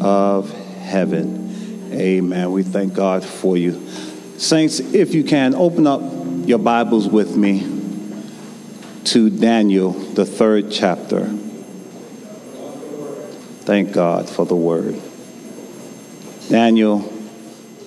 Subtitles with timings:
[0.00, 1.90] of heaven.
[1.92, 2.52] Amen.
[2.52, 3.88] We thank God for you.
[4.38, 6.02] Saints, if you can, open up
[6.46, 7.60] your Bibles with me
[9.04, 11.26] to Daniel, the third chapter.
[13.64, 15.00] Thank God for the word.
[16.48, 16.98] Daniel,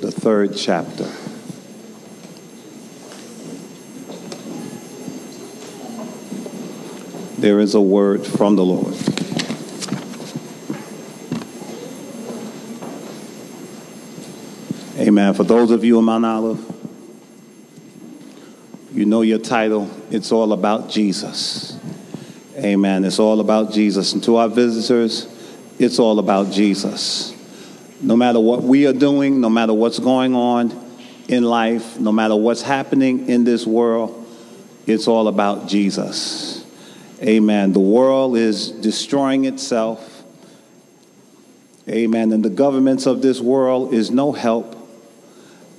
[0.01, 1.07] the third chapter.
[7.39, 9.08] There is a word from the Lord.
[15.09, 15.33] Amen.
[15.33, 16.63] For those of you in Mount Olive,
[18.93, 19.89] you know your title.
[20.11, 21.79] It's all about Jesus.
[22.55, 23.03] Amen.
[23.03, 24.13] It's all about Jesus.
[24.13, 25.27] And to our visitors,
[25.79, 27.33] it's all about Jesus.
[27.99, 30.69] No matter what we are doing, no matter what's going on
[31.27, 34.27] in life, no matter what's happening in this world,
[34.85, 36.63] it's all about Jesus.
[37.23, 37.73] Amen.
[37.73, 40.23] The world is destroying itself.
[41.87, 42.31] Amen.
[42.31, 44.75] And the governments of this world is no help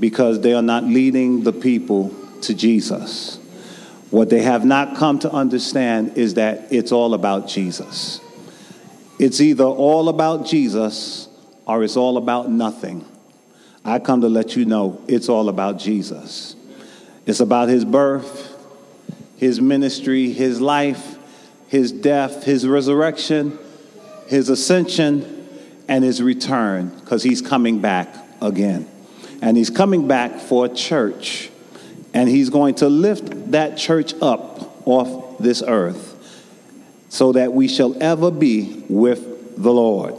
[0.00, 3.36] because they are not leading the people to Jesus.
[4.10, 8.20] What they have not come to understand is that it's all about Jesus.
[9.20, 11.28] It's either all about Jesus
[11.66, 13.04] or it's all about nothing.
[13.84, 16.56] I come to let you know it's all about Jesus.
[17.26, 18.56] It's about his birth,
[19.36, 21.16] his ministry, his life,
[21.68, 23.58] his death, his resurrection,
[24.26, 25.46] his ascension,
[25.86, 28.89] and his return, because he's coming back again.
[29.42, 31.50] And he's coming back for a church,
[32.12, 36.10] and he's going to lift that church up off this earth
[37.08, 40.14] so that we shall ever be with the Lord.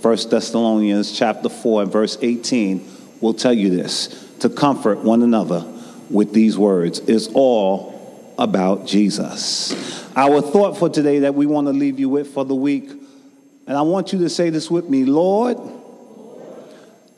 [0.00, 2.88] 1 Thessalonians chapter 4 and verse 18
[3.20, 5.64] will tell you this to comfort one another
[6.10, 9.72] with these words is all about Jesus.
[10.16, 12.90] Our thought for today that we want to leave you with for the week,
[13.66, 15.58] and I want you to say this with me Lord,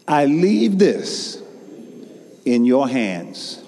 [0.07, 1.43] I leave this
[2.45, 3.63] in your hands.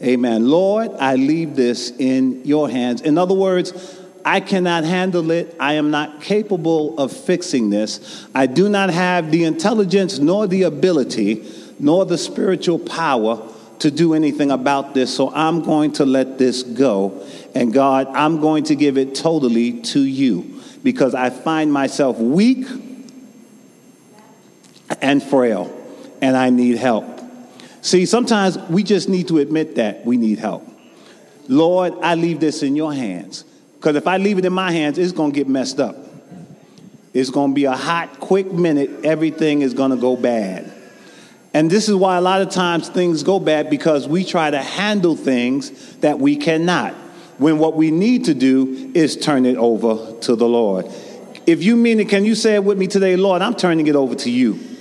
[0.00, 0.48] Amen.
[0.48, 3.02] Lord, I leave this in your hands.
[3.02, 5.56] In other words, I cannot handle it.
[5.58, 8.26] I am not capable of fixing this.
[8.34, 11.44] I do not have the intelligence, nor the ability,
[11.78, 13.48] nor the spiritual power
[13.80, 15.14] to do anything about this.
[15.14, 17.26] So I'm going to let this go.
[17.54, 22.66] And God, I'm going to give it totally to you because I find myself weak
[25.00, 25.78] and frail
[26.20, 27.20] and I need help.
[27.82, 30.66] See, sometimes we just need to admit that we need help.
[31.48, 33.44] Lord, I leave this in your hands.
[33.74, 35.96] Because if I leave it in my hands, it's going to get messed up.
[37.12, 39.04] It's going to be a hot, quick minute.
[39.04, 40.72] Everything is going to go bad.
[41.52, 44.62] And this is why a lot of times things go bad because we try to
[44.62, 46.94] handle things that we cannot.
[47.38, 50.86] When what we need to do is turn it over to the Lord.
[51.44, 53.42] If you mean it, can you say it with me today, Lord?
[53.42, 54.71] I'm turning it over to you.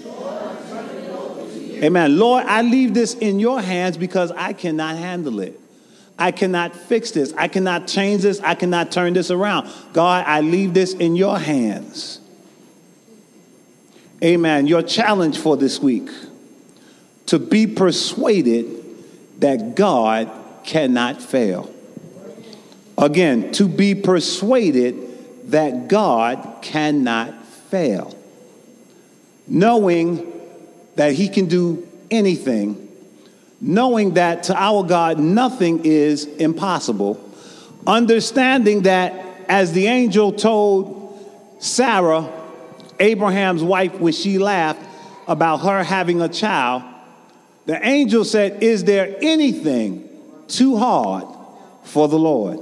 [1.81, 2.18] Amen.
[2.18, 5.59] Lord, I leave this in your hands because I cannot handle it.
[6.19, 7.34] I cannot fix this.
[7.34, 8.40] I cannot change this.
[8.42, 9.72] I cannot turn this around.
[9.91, 12.20] God, I leave this in your hands.
[14.24, 14.68] Amen.
[14.68, 16.09] Your challenge for this week
[17.25, 20.30] to be persuaded that God
[20.64, 21.74] cannot fail.
[22.97, 28.16] Again, to be persuaded that God cannot fail.
[29.47, 30.31] Knowing
[31.01, 32.88] that He can do anything
[33.59, 37.19] knowing that to our God nothing is impossible,
[37.88, 39.13] understanding that
[39.50, 42.31] as the angel told Sarah,
[43.00, 44.84] Abraham's wife, when she laughed
[45.28, 46.84] about her having a child,
[47.66, 50.07] the angel said, Is there anything
[50.47, 51.25] too hard
[51.84, 52.59] for the Lord?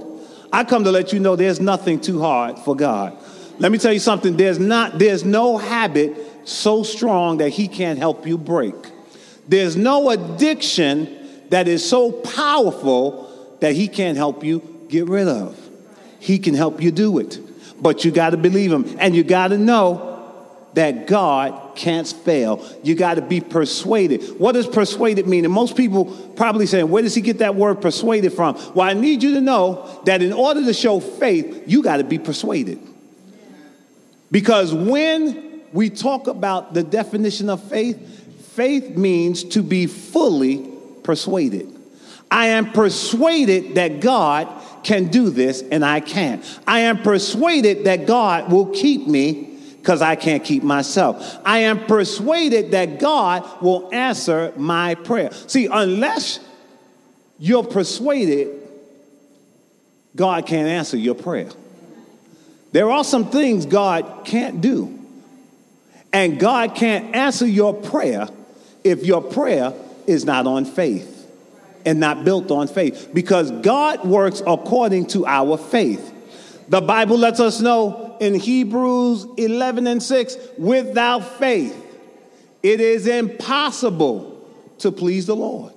[0.54, 3.18] I come to let you know there's nothing too hard for God.
[3.58, 8.00] Let me tell you something, there's not there's no habit so strong that he can't
[8.00, 8.76] help you break.
[9.48, 11.18] There's no addiction
[11.50, 15.58] that is so powerful that he can't help you get rid of.
[16.20, 17.40] He can help you do it.
[17.82, 18.98] But you got to believe him.
[19.00, 20.08] And you got to know
[20.74, 22.64] that God can't fail.
[22.84, 24.40] You got to be persuaded.
[24.40, 25.46] What does persuaded mean?
[25.46, 26.06] And most people
[26.36, 28.56] probably saying, where does he get that word persuaded from?
[28.76, 32.04] Well, I need you to know that in order to show faith, you got to
[32.04, 32.80] be persuaded.
[34.32, 40.70] Because when we talk about the definition of faith, faith means to be fully
[41.04, 41.76] persuaded.
[42.32, 44.48] I am persuaded that God
[44.84, 46.44] can do this and I can't.
[46.68, 51.40] I am persuaded that God will keep me because I can't keep myself.
[51.46, 55.32] I am persuaded that God will answer my prayer.
[55.48, 56.40] See, unless
[57.40, 58.56] you're persuaded,
[60.16, 61.50] God can't answer your prayer.
[62.72, 64.99] There are some things God can't do.
[66.12, 68.28] And God can't answer your prayer
[68.84, 69.74] if your prayer
[70.08, 71.16] is not on faith
[71.86, 76.14] and not built on faith because God works according to our faith.
[76.68, 81.76] The Bible lets us know in Hebrews 11 and 6 without faith,
[82.62, 84.48] it is impossible
[84.80, 85.74] to please the Lord.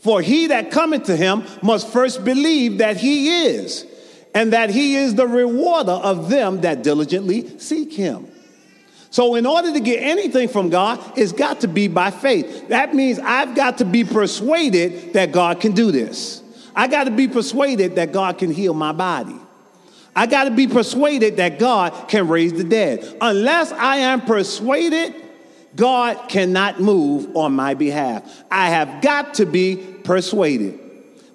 [0.00, 3.86] For he that cometh to him must first believe that he is,
[4.34, 8.27] and that he is the rewarder of them that diligently seek him.
[9.10, 12.68] So, in order to get anything from God, it's got to be by faith.
[12.68, 16.42] That means I've got to be persuaded that God can do this.
[16.76, 19.36] I got to be persuaded that God can heal my body.
[20.14, 23.16] I got to be persuaded that God can raise the dead.
[23.20, 25.14] Unless I am persuaded,
[25.74, 28.44] God cannot move on my behalf.
[28.50, 30.78] I have got to be persuaded.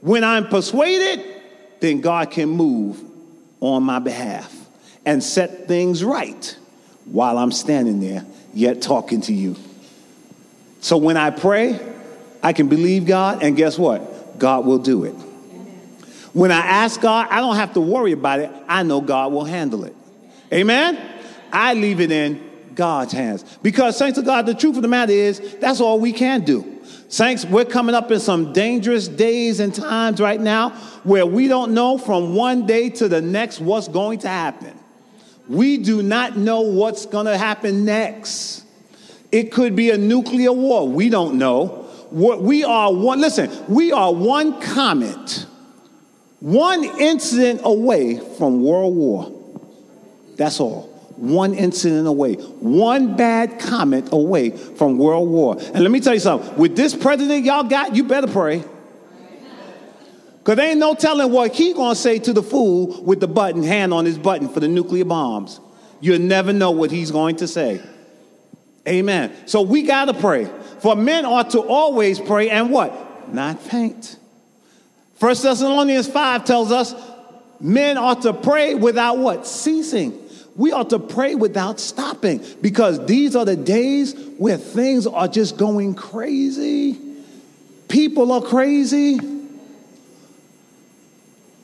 [0.01, 1.23] When I'm persuaded,
[1.79, 3.01] then God can move
[3.61, 4.53] on my behalf
[5.05, 6.57] and set things right
[7.05, 9.55] while I'm standing there, yet talking to you.
[10.79, 11.79] So when I pray,
[12.41, 14.37] I can believe God, and guess what?
[14.37, 15.15] God will do it.
[16.33, 18.51] When I ask God, I don't have to worry about it.
[18.67, 19.95] I know God will handle it.
[20.51, 20.99] Amen?
[21.51, 23.43] I leave it in God's hands.
[23.61, 26.81] Because, thanks to God, the truth of the matter is, that's all we can do.
[27.07, 30.71] Saints, we're coming up in some dangerous days and times right now
[31.03, 34.77] where we don't know from one day to the next what's going to happen.
[35.47, 38.63] We do not know what's going to happen next.
[39.31, 40.87] It could be a nuclear war.
[40.87, 41.83] We don't know.
[42.11, 45.47] What we are one, listen, we are one comment,
[46.39, 49.31] one incident away from world war.
[50.35, 50.91] That's all.
[51.15, 55.57] One incident away, one bad comment away from world war.
[55.59, 58.63] And let me tell you something with this president y'all got, you better pray.
[60.43, 63.93] Because ain't no telling what he gonna say to the fool with the button, hand
[63.93, 65.61] on his button for the nuclear bombs.
[66.01, 67.81] You'll never know what he's going to say.
[68.85, 69.31] Amen.
[69.45, 70.49] So we gotta pray.
[70.79, 73.33] For men ought to always pray and what?
[73.33, 74.17] Not faint.
[75.15, 76.93] First Thessalonians 5 tells us
[77.61, 79.47] men ought to pray without what?
[79.47, 80.19] Ceasing.
[80.57, 85.55] We ought to pray without stopping because these are the days where things are just
[85.55, 86.99] going crazy.
[87.87, 89.32] People are crazy.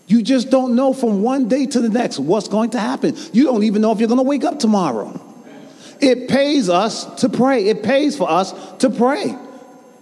[0.09, 3.15] You just don't know from one day to the next what's going to happen.
[3.31, 5.21] You don't even know if you're going to wake up tomorrow.
[6.01, 9.35] It pays us to pray, it pays for us to pray.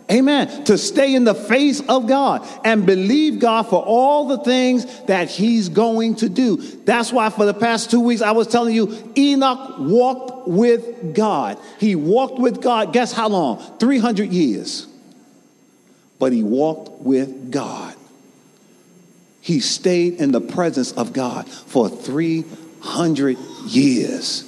[0.09, 0.63] Amen.
[0.63, 5.29] To stay in the face of God and believe God for all the things that
[5.29, 6.55] He's going to do.
[6.55, 11.59] That's why for the past two weeks I was telling you, Enoch walked with God.
[11.77, 13.57] He walked with God, guess how long?
[13.79, 14.87] 300 years.
[16.19, 17.96] But he walked with God.
[19.47, 24.43] He stayed in the presence of God for 300 years.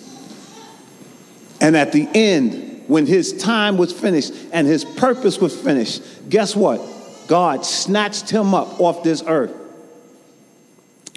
[1.62, 6.54] And at the end, when his time was finished and his purpose was finished, guess
[6.54, 6.82] what?
[7.30, 9.54] God snatched him up off this earth.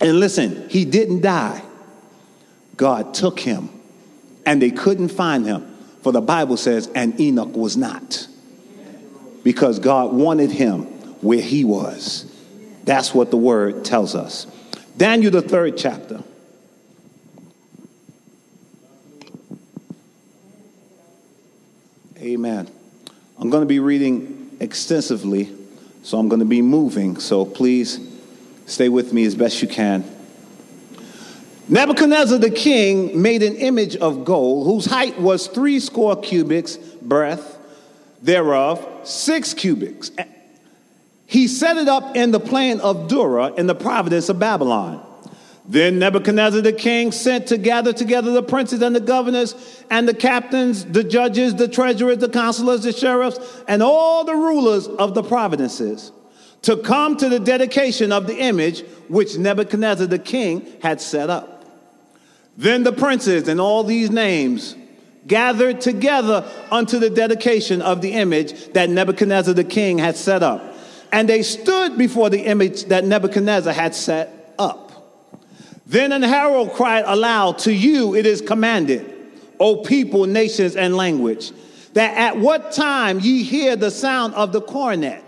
[0.01, 1.61] And listen, he didn't die.
[2.77, 3.69] God took him,
[4.47, 5.77] and they couldn't find him.
[6.03, 8.29] For the Bible says, and Enoch was not.
[9.43, 10.85] Because God wanted him
[11.21, 12.32] where he was.
[12.85, 14.47] That's what the word tells us.
[14.97, 16.23] Daniel, the third chapter.
[22.19, 22.71] Amen.
[23.39, 25.53] I'm going to be reading extensively,
[26.03, 27.19] so I'm going to be moving.
[27.19, 27.99] So please
[28.67, 30.05] stay with me as best you can.
[31.69, 37.59] Nebuchadnezzar the king made an image of gold whose height was three score cubits, breadth
[38.23, 40.11] thereof six cubits,
[41.33, 45.03] he set it up in the plain of Dura in the province of Babylon.
[45.67, 49.55] Then Nebuchadnezzar the king sent to gather together the princes and the governors
[49.91, 54.87] and the captains, the judges, the treasurers, the counselors, the sheriffs, and all the rulers
[54.87, 56.13] of the provinces
[56.61, 61.65] to come to the dedication of the image which Nebuchadnezzar the king had set up.
[62.59, 64.77] Then the princes and all these names
[65.27, 70.72] gathered together unto the dedication of the image that Nebuchadnezzar the king had set up.
[71.13, 74.91] And they stood before the image that Nebuchadnezzar had set up.
[75.87, 79.07] Then an herald cried aloud, To you it is commanded,
[79.61, 81.53] O people, nations, and language,
[81.93, 85.23] that at what time ye hear the sound of the cornet,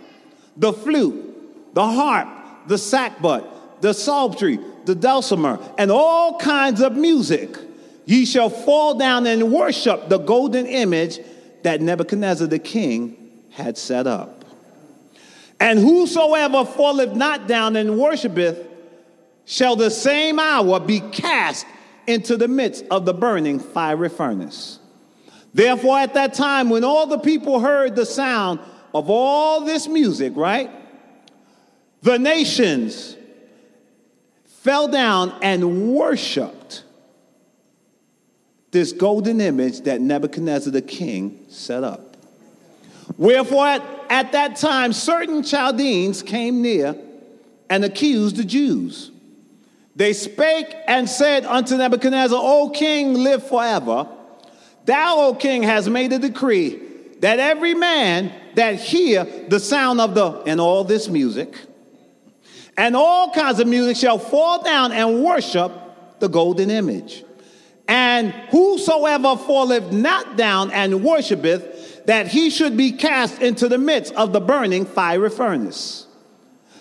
[0.57, 2.29] the flute, the harp,
[2.67, 3.47] the sackbut,
[3.83, 7.59] the psaltery, the dulcimer, and all kinds of music,
[8.07, 11.21] ye shall fall down and worship the golden image
[11.63, 13.17] that Nebuchadnezzar the king
[13.51, 14.44] had set up.
[15.65, 18.69] And whosoever falleth not down and worshipeth
[19.47, 21.65] shall the same hour be cast
[22.07, 24.79] into the midst of the burning fiery furnace.
[25.55, 28.61] Therefore, at that time, when all the people heard the sound
[28.93, 30.71] of all this music, right?
[32.03, 33.17] The nations
[34.45, 36.85] fell down and worshiped
[38.71, 42.04] this golden image that Nebuchadnezzar the king set up.
[43.17, 46.97] Wherefore, at, at that time, certain Chaldeans came near
[47.71, 49.11] and accused the Jews.
[49.97, 54.09] They spake and said unto Nebuchadnezzar, O king, live forever.
[54.85, 56.81] Thou, O king, hast made a decree
[57.21, 61.57] that every man that hear the sound of the, and all this music,
[62.77, 65.73] and all kinds of music shall fall down and worship
[66.19, 67.25] the golden image.
[67.87, 71.74] And whosoever falleth not down and worshipeth,
[72.07, 76.07] that he should be cast into the midst of the burning fiery furnace.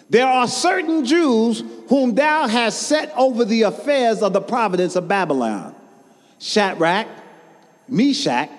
[0.10, 5.08] There are certain Jews whom thou hast set over the affairs of the providence of
[5.08, 5.76] Babylon
[6.40, 7.08] Shadrach,
[7.88, 8.50] Meshach,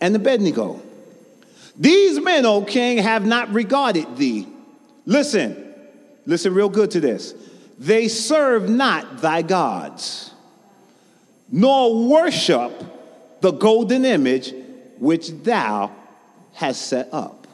[0.00, 0.82] and Abednego.
[1.76, 4.46] These men, O king, have not regarded thee.
[5.06, 5.74] Listen,
[6.26, 7.34] listen real good to this.
[7.78, 10.32] They serve not thy gods,
[11.50, 12.84] nor worship
[13.40, 14.52] the golden image
[14.98, 15.90] which thou
[16.60, 17.46] hast set up.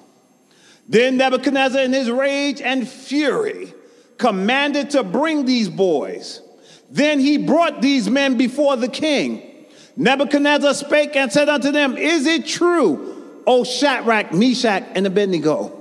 [0.88, 3.72] Then Nebuchadnezzar, in his rage and fury,
[4.18, 6.42] commanded to bring these boys.
[6.90, 9.42] Then he brought these men before the king.
[9.96, 15.72] Nebuchadnezzar spake and said unto them, Is it true, O Shadrach, Meshach, and Abednego?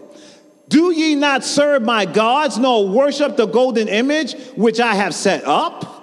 [0.70, 5.44] Do ye not serve my gods, nor worship the golden image which I have set
[5.46, 5.94] up?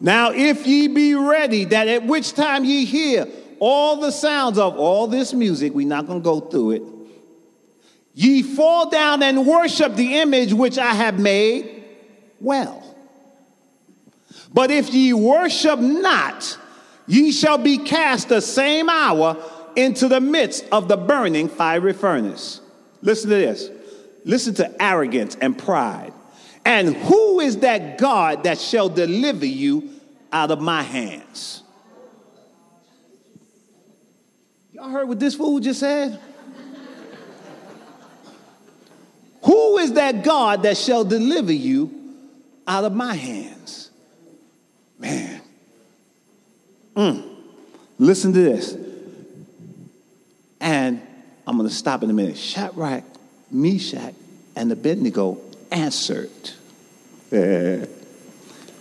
[0.00, 3.26] Now, if ye be ready, that at which time ye hear
[3.60, 6.82] all the sounds of all this music, we're not going to go through it,
[8.14, 11.84] ye fall down and worship the image which I have made,
[12.40, 12.82] well.
[14.52, 16.58] But if ye worship not,
[17.10, 19.36] Ye shall be cast the same hour
[19.74, 22.60] into the midst of the burning fiery furnace.
[23.02, 23.68] Listen to this.
[24.24, 26.12] Listen to arrogance and pride.
[26.64, 29.90] And who is that God that shall deliver you
[30.32, 31.59] out of my hands?
[34.80, 36.18] Y'all heard what this fool just said?
[39.42, 42.16] who is that God that shall deliver you
[42.66, 43.90] out of my hands?
[44.98, 45.42] Man,
[46.96, 47.22] Mm.
[47.98, 48.74] Listen to this.
[50.60, 51.00] And
[51.46, 52.38] I'm going to stop in a minute.
[52.38, 53.04] Shadrach,
[53.50, 54.14] Meshach,
[54.56, 56.30] and Abednego answered.
[57.30, 57.86] We're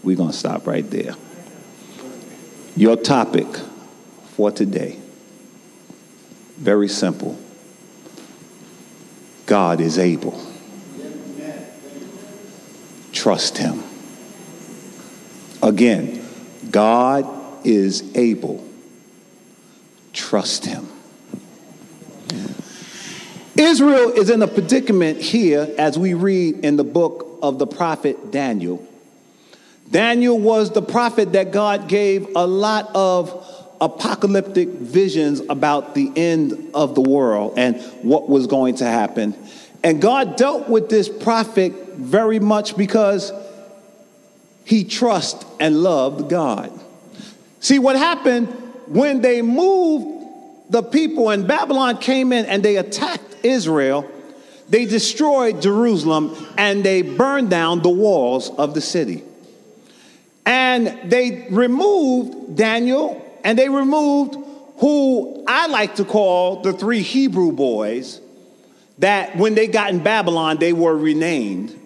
[0.03, 1.15] going to stop right there.
[2.77, 3.47] Your topic
[4.35, 4.97] for today
[6.59, 7.39] very simple
[9.45, 10.39] God is able.
[13.11, 13.83] Trust Him.
[15.61, 16.25] Again,
[16.69, 18.63] God is able.
[20.13, 20.87] Trust him.
[23.57, 28.31] Israel is in a predicament here as we read in the book of the prophet
[28.31, 28.85] Daniel.
[29.91, 36.71] Daniel was the prophet that God gave a lot of apocalyptic visions about the end
[36.73, 39.35] of the world and what was going to happen.
[39.83, 43.31] And God dealt with this prophet very much because
[44.65, 46.71] he trusted and loved God.
[47.59, 48.47] See, what happened
[48.87, 50.19] when they moved
[50.69, 54.09] the people and Babylon came in and they attacked Israel,
[54.67, 59.23] they destroyed Jerusalem and they burned down the walls of the city.
[60.45, 64.35] And they removed Daniel and they removed
[64.77, 68.21] who I like to call the three Hebrew boys
[68.99, 71.77] that when they got in Babylon, they were renamed.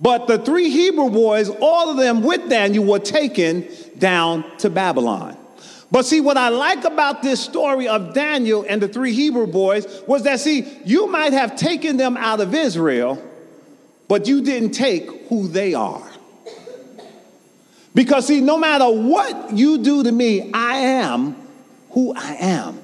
[0.00, 3.66] But the three Hebrew boys, all of them with Daniel, were taken
[3.98, 5.36] down to Babylon.
[5.90, 10.02] But see, what I like about this story of Daniel and the three Hebrew boys
[10.06, 13.22] was that, see, you might have taken them out of Israel,
[14.08, 16.10] but you didn't take who they are.
[17.94, 21.36] Because, see, no matter what you do to me, I am
[21.90, 22.80] who I am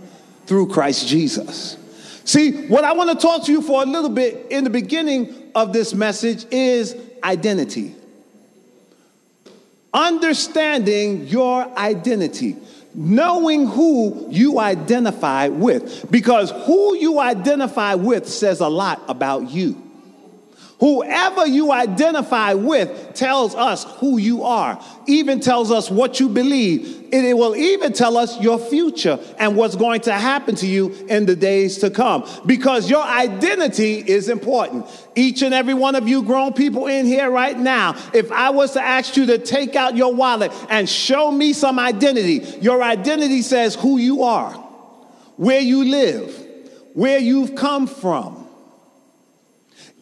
[0.47, 1.77] through Christ Jesus.
[2.25, 5.51] See, what I want to talk to you for a little bit in the beginning
[5.55, 7.95] of this message is identity.
[9.93, 12.57] Understanding your identity,
[12.95, 19.90] knowing who you identify with, because who you identify with says a lot about you.
[20.81, 27.09] Whoever you identify with tells us who you are, even tells us what you believe.
[27.13, 31.27] It will even tell us your future and what's going to happen to you in
[31.27, 34.87] the days to come because your identity is important.
[35.15, 38.73] Each and every one of you grown people in here right now, if I was
[38.73, 43.43] to ask you to take out your wallet and show me some identity, your identity
[43.43, 44.53] says who you are.
[45.41, 46.47] where you live,
[46.93, 48.40] where you've come from.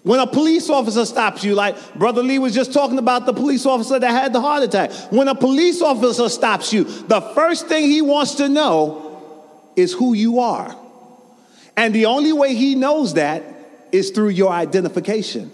[0.02, 3.66] When a police officer stops you, like Brother Lee was just talking about the police
[3.66, 4.92] officer that had the heart attack.
[5.10, 10.14] When a police officer stops you, the first thing he wants to know is who
[10.14, 10.74] you are.
[11.76, 13.42] And the only way he knows that
[13.92, 15.52] is through your identification.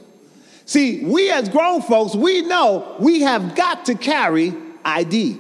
[0.67, 5.39] See, we as grown folks, we know we have got to carry ID.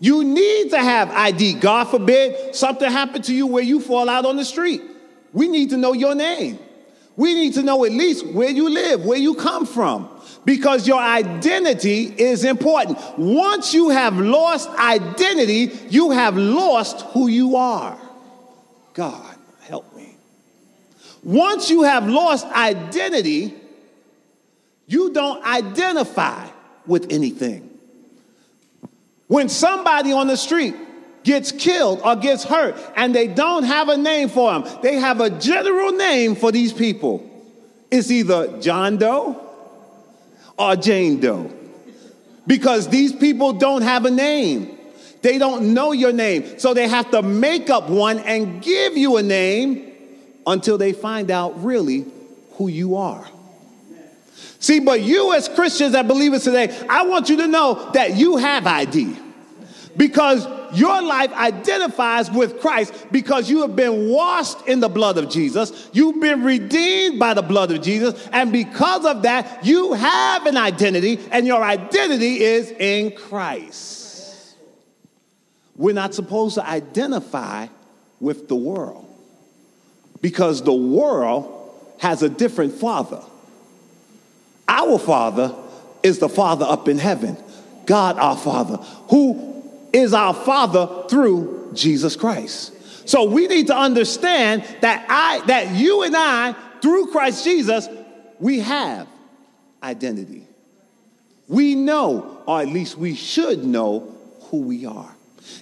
[0.00, 1.54] You need to have ID.
[1.54, 4.82] God forbid something happened to you where you fall out on the street.
[5.32, 6.58] We need to know your name.
[7.16, 10.08] We need to know at least where you live, where you come from,
[10.44, 12.98] because your identity is important.
[13.16, 17.98] Once you have lost identity, you have lost who you are.
[18.92, 20.14] God, help me.
[21.22, 23.54] Once you have lost identity,
[24.86, 26.48] you don't identify
[26.86, 27.70] with anything.
[29.26, 30.76] When somebody on the street
[31.26, 35.20] gets killed or gets hurt and they don't have a name for them, they have
[35.20, 37.28] a general name for these people.
[37.90, 39.42] It's either John Doe
[40.56, 41.52] or Jane Doe.
[42.46, 44.78] Because these people don't have a name.
[45.20, 46.60] They don't know your name.
[46.60, 49.92] So they have to make up one and give you a name
[50.46, 52.06] until they find out really
[52.52, 53.26] who you are.
[54.60, 58.16] See, but you as Christians that believe believers today, I want you to know that
[58.16, 59.25] you have ID
[59.96, 65.30] because your life identifies with Christ because you have been washed in the blood of
[65.30, 65.88] Jesus.
[65.92, 68.28] You've been redeemed by the blood of Jesus.
[68.32, 74.56] And because of that, you have an identity, and your identity is in Christ.
[75.76, 77.68] We're not supposed to identify
[78.20, 79.06] with the world
[80.20, 81.52] because the world
[81.98, 83.22] has a different father.
[84.68, 85.54] Our Father
[86.02, 87.36] is the Father up in heaven,
[87.84, 88.76] God our Father,
[89.10, 89.55] who
[89.96, 92.72] is our Father through Jesus Christ.
[93.08, 97.88] So we need to understand that I that you and I through Christ Jesus
[98.38, 99.08] we have
[99.82, 100.46] identity.
[101.48, 104.14] We know or at least we should know
[104.50, 105.14] who we are.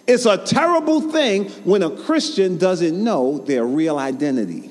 [0.07, 4.71] It's a terrible thing when a Christian doesn't know their real identity.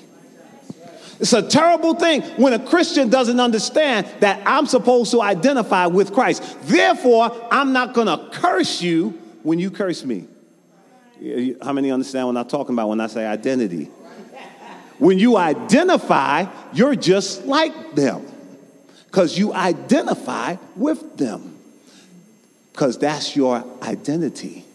[1.19, 6.11] It's a terrible thing when a Christian doesn't understand that I'm supposed to identify with
[6.11, 6.57] Christ.
[6.63, 10.27] Therefore, I'm not going to curse you when you curse me.
[11.61, 13.85] How many understand what I'm talking about when I say identity?
[14.97, 18.25] When you identify, you're just like them
[19.05, 21.57] because you identify with them
[22.71, 24.65] because that's your identity.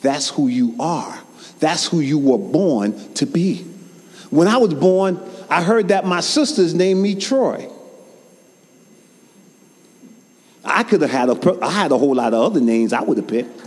[0.00, 1.18] That's who you are.
[1.58, 3.64] That's who you were born to be.
[4.30, 7.68] When I was born, I heard that my sisters named me Troy.
[10.64, 13.16] I could have had a, I had a whole lot of other names I would
[13.16, 13.60] have picked.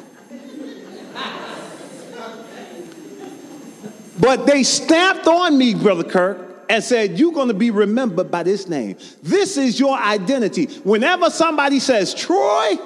[4.17, 8.43] But they stamped on me, Brother Kirk, and said, You're going to be remembered by
[8.43, 8.97] this name.
[9.21, 10.65] This is your identity.
[10.83, 12.77] Whenever somebody says Troy,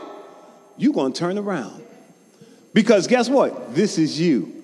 [0.78, 1.84] you're going to turn around.
[2.74, 3.76] Because guess what?
[3.76, 4.59] This is you.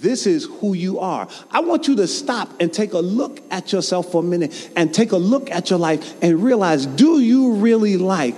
[0.00, 1.26] This is who you are.
[1.50, 4.92] I want you to stop and take a look at yourself for a minute and
[4.92, 8.36] take a look at your life and realize do you really like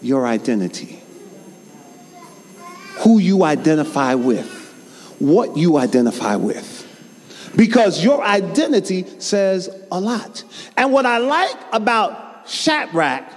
[0.00, 1.02] your identity?
[3.00, 4.48] Who you identify with,
[5.18, 6.82] what you identify with.
[7.56, 10.44] Because your identity says a lot.
[10.78, 13.30] And what I like about Shadrach,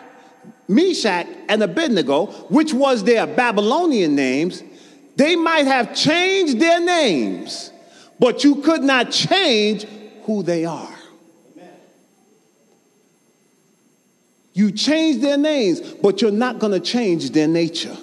[0.70, 4.64] Meshach, and Abednego, which was their Babylonian names,
[5.20, 7.74] they might have changed their names,
[8.20, 9.86] but you could not change
[10.24, 10.96] who they are.
[14.54, 17.98] You change their names, but you're not going to change their nature.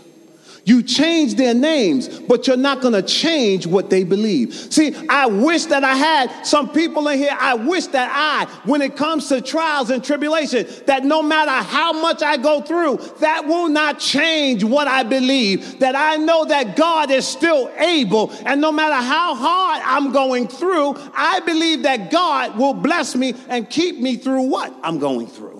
[0.66, 4.52] You change their names, but you're not going to change what they believe.
[4.52, 7.36] See, I wish that I had some people in here.
[7.38, 11.92] I wish that I, when it comes to trials and tribulation, that no matter how
[11.92, 15.78] much I go through, that will not change what I believe.
[15.78, 20.48] That I know that God is still able, and no matter how hard I'm going
[20.48, 25.28] through, I believe that God will bless me and keep me through what I'm going
[25.28, 25.55] through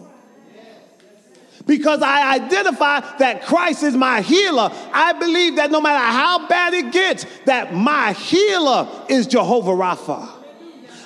[1.66, 4.70] because I identify that Christ is my healer.
[4.92, 10.29] I believe that no matter how bad it gets, that my healer is Jehovah Rapha.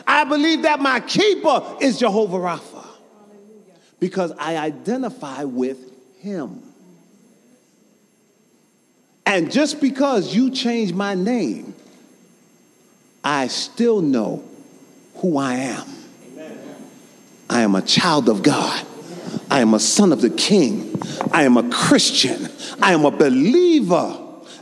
[0.07, 2.85] I believe that my keeper is Jehovah Rapha
[4.01, 5.79] because I identify with
[6.19, 6.63] him.
[9.25, 11.75] And just because you change my name,
[13.23, 14.43] I still know
[15.17, 15.87] who I am.
[17.49, 18.87] I am a child of God.
[19.51, 20.95] I am a son of the king.
[21.33, 22.49] I am a Christian.
[22.81, 24.17] I am a believer.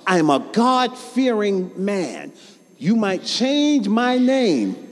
[0.07, 2.33] I am a God fearing man.
[2.79, 4.89] you might change my name.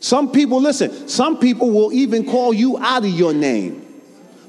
[0.00, 3.84] Some people, listen, some people will even call you out of your name,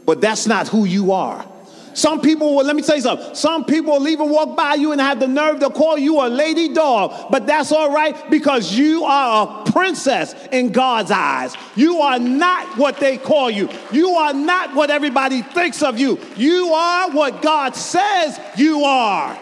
[0.05, 1.45] but that's not who you are.
[1.97, 3.33] Some people will, let me tell you something.
[3.33, 6.29] Some people will even walk by you and have the nerve to call you a
[6.29, 11.55] lady dog, but that's all right because you are a princess in God's eyes.
[11.75, 13.67] You are not what they call you.
[13.91, 16.19] You are not what everybody thinks of you.
[16.35, 19.35] You are what God says you are.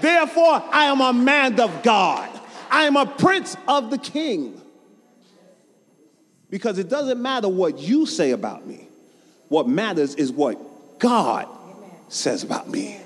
[0.00, 2.26] Therefore, I am a man of God.
[2.70, 4.58] I am a prince of the king.
[6.48, 8.88] Because it doesn't matter what you say about me.
[9.48, 11.46] What matters is what God
[12.08, 13.00] says about me.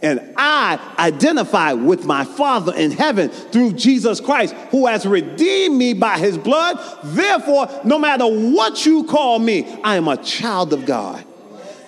[0.00, 5.92] And I identify with my Father in heaven through Jesus Christ, who has redeemed me
[5.92, 6.78] by his blood.
[7.02, 11.24] Therefore, no matter what you call me, I am a child of God.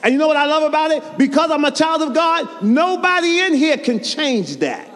[0.03, 1.19] And you know what I love about it?
[1.19, 4.89] Because I'm a child of God, nobody in here can change that.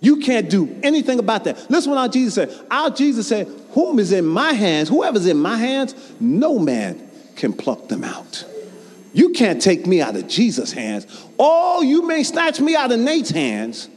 [0.00, 1.70] You can't do anything about that.
[1.70, 2.66] Listen what our Jesus said.
[2.70, 7.52] Our Jesus said, Whom is in my hands, whoever's in my hands, no man can
[7.52, 8.44] pluck them out.
[9.12, 11.06] You can't take me out of Jesus' hands.
[11.38, 13.88] Oh, you may snatch me out of Nate's hands,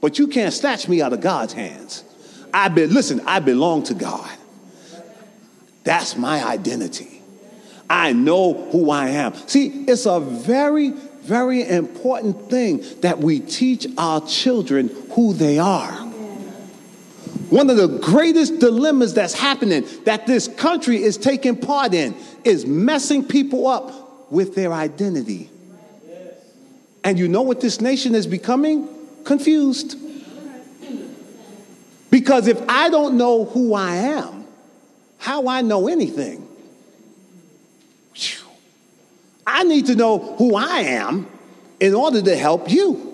[0.00, 2.04] but you can't snatch me out of God's hands.
[2.52, 4.30] I be, listen, I belong to God.
[5.84, 7.22] That's my identity.
[7.88, 9.34] I know who I am.
[9.46, 15.92] See, it's a very, very important thing that we teach our children who they are.
[17.50, 22.64] One of the greatest dilemmas that's happening that this country is taking part in is
[22.64, 24.01] messing people up
[24.32, 25.50] with their identity.
[27.04, 28.88] And you know what this nation is becoming?
[29.24, 29.98] Confused.
[32.10, 34.46] Because if I don't know who I am,
[35.18, 36.48] how I know anything?
[39.46, 41.26] I need to know who I am
[41.78, 43.10] in order to help you.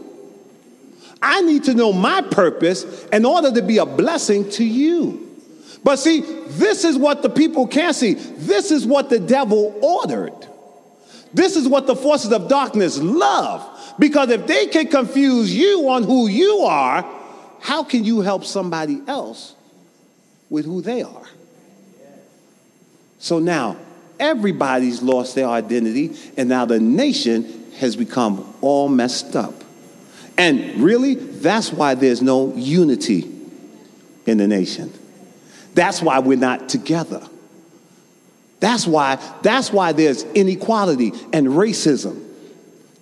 [1.20, 5.36] I need to know my purpose in order to be a blessing to you.
[5.82, 8.14] But see, this is what the people can't see.
[8.14, 10.47] This is what the devil ordered.
[11.32, 13.94] This is what the forces of darkness love.
[13.98, 17.04] Because if they can confuse you on who you are,
[17.60, 19.54] how can you help somebody else
[20.48, 21.26] with who they are?
[23.18, 23.76] So now,
[24.20, 29.54] everybody's lost their identity, and now the nation has become all messed up.
[30.36, 33.28] And really, that's why there's no unity
[34.24, 34.92] in the nation.
[35.74, 37.26] That's why we're not together.
[38.60, 42.24] That's why, that's why there's inequality and racism.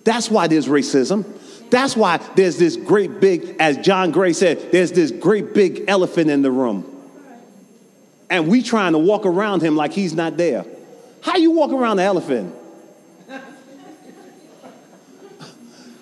[0.03, 1.25] That's why there's racism.
[1.69, 6.29] That's why there's this great big, as John Gray said, there's this great big elephant
[6.29, 6.93] in the room.
[8.29, 10.65] And we trying to walk around him like he's not there.
[11.21, 12.55] How you walk around the elephant?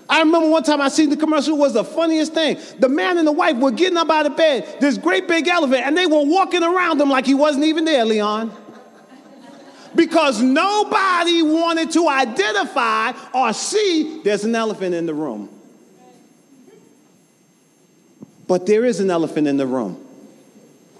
[0.09, 2.59] I remember one time I seen the commercial was the funniest thing.
[2.79, 5.81] The man and the wife were getting up out of bed, this great big elephant,
[5.83, 8.64] and they were walking around him like he wasn't even there, Leon
[9.95, 15.49] because nobody wanted to identify or see there's an elephant in the room.
[18.47, 20.01] But there is an elephant in the room.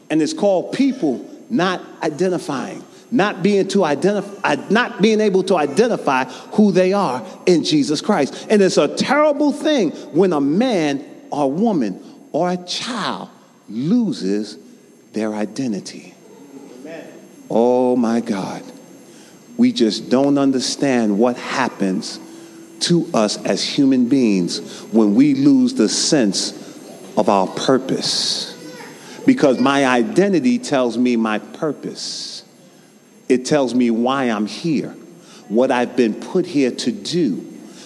[0.10, 5.58] And it's called people not identifying, not being to identify, uh, not being able to
[5.58, 8.48] identify who they are in Jesus Christ.
[8.50, 13.30] And it's a terrible thing when a man or woman or a child
[13.70, 14.58] loses
[15.14, 16.14] their identity.
[17.50, 18.64] Oh my God.
[19.58, 22.20] We just don't understand what happens
[22.82, 26.52] to us as human beings when we lose the sense
[27.18, 28.52] of our purpose.
[29.26, 32.44] Because my identity tells me my purpose,
[33.28, 34.92] it tells me why I'm here,
[35.48, 37.36] what I've been put here to do.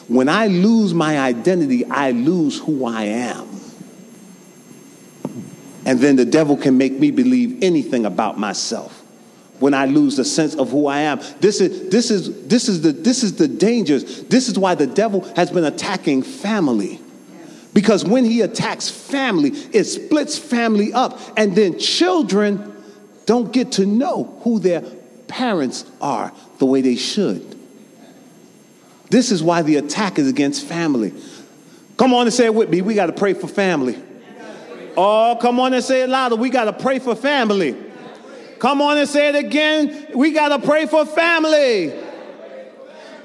[0.08, 3.48] When I lose my identity, I lose who I am.
[5.86, 8.99] And then the devil can make me believe anything about myself
[9.60, 11.20] when I lose the sense of who I am.
[11.40, 14.24] This is, this is, this is, the, this is the dangers.
[14.24, 17.00] This is why the devil has been attacking family.
[17.74, 21.20] Because when he attacks family, it splits family up.
[21.38, 22.76] And then children
[23.26, 24.82] don't get to know who their
[25.28, 27.58] parents are the way they should.
[29.10, 31.14] This is why the attack is against family.
[31.98, 32.82] Come on and say it with me.
[32.82, 34.02] We got to pray for family.
[34.98, 36.36] Oh, come on and say it louder.
[36.36, 37.76] We got to pray for family.
[38.60, 40.08] Come on and say it again.
[40.14, 41.94] We got to pray for family.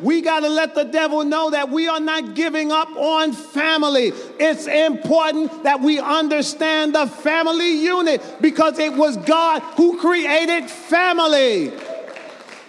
[0.00, 4.12] We got to let the devil know that we are not giving up on family.
[4.38, 11.72] It's important that we understand the family unit because it was God who created family.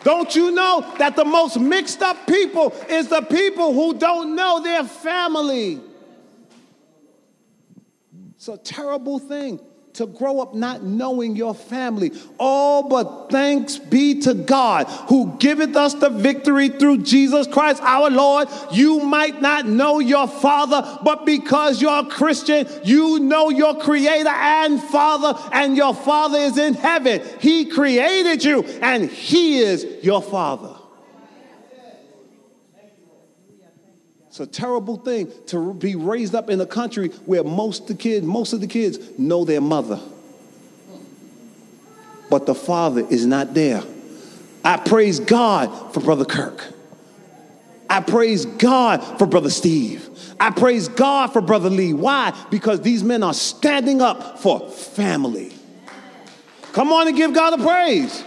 [0.03, 4.61] Don't you know that the most mixed up people is the people who don't know
[4.61, 5.81] their family?
[8.35, 9.59] It's a terrible thing
[9.95, 12.11] to grow up not knowing your family.
[12.37, 18.09] All but thanks be to God who giveth us the victory through Jesus Christ our
[18.09, 18.47] Lord.
[18.71, 24.29] You might not know your father, but because you're a Christian, you know your creator
[24.29, 27.21] and father, and your father is in heaven.
[27.39, 30.74] He created you, and he is your father.
[34.35, 37.95] It's a terrible thing to be raised up in a country where most of the
[37.95, 39.97] kids, most of the kids know their mother.
[42.29, 43.81] But the father is not there.
[44.61, 46.65] I praise God for Brother Kirk.
[47.89, 50.09] I praise God for Brother Steve.
[50.37, 51.93] I praise God for Brother Lee.
[51.93, 52.37] Why?
[52.51, 55.53] Because these men are standing up for family.
[56.73, 58.21] Come on and give God a praise.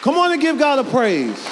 [0.00, 1.46] Come on and give God a praise.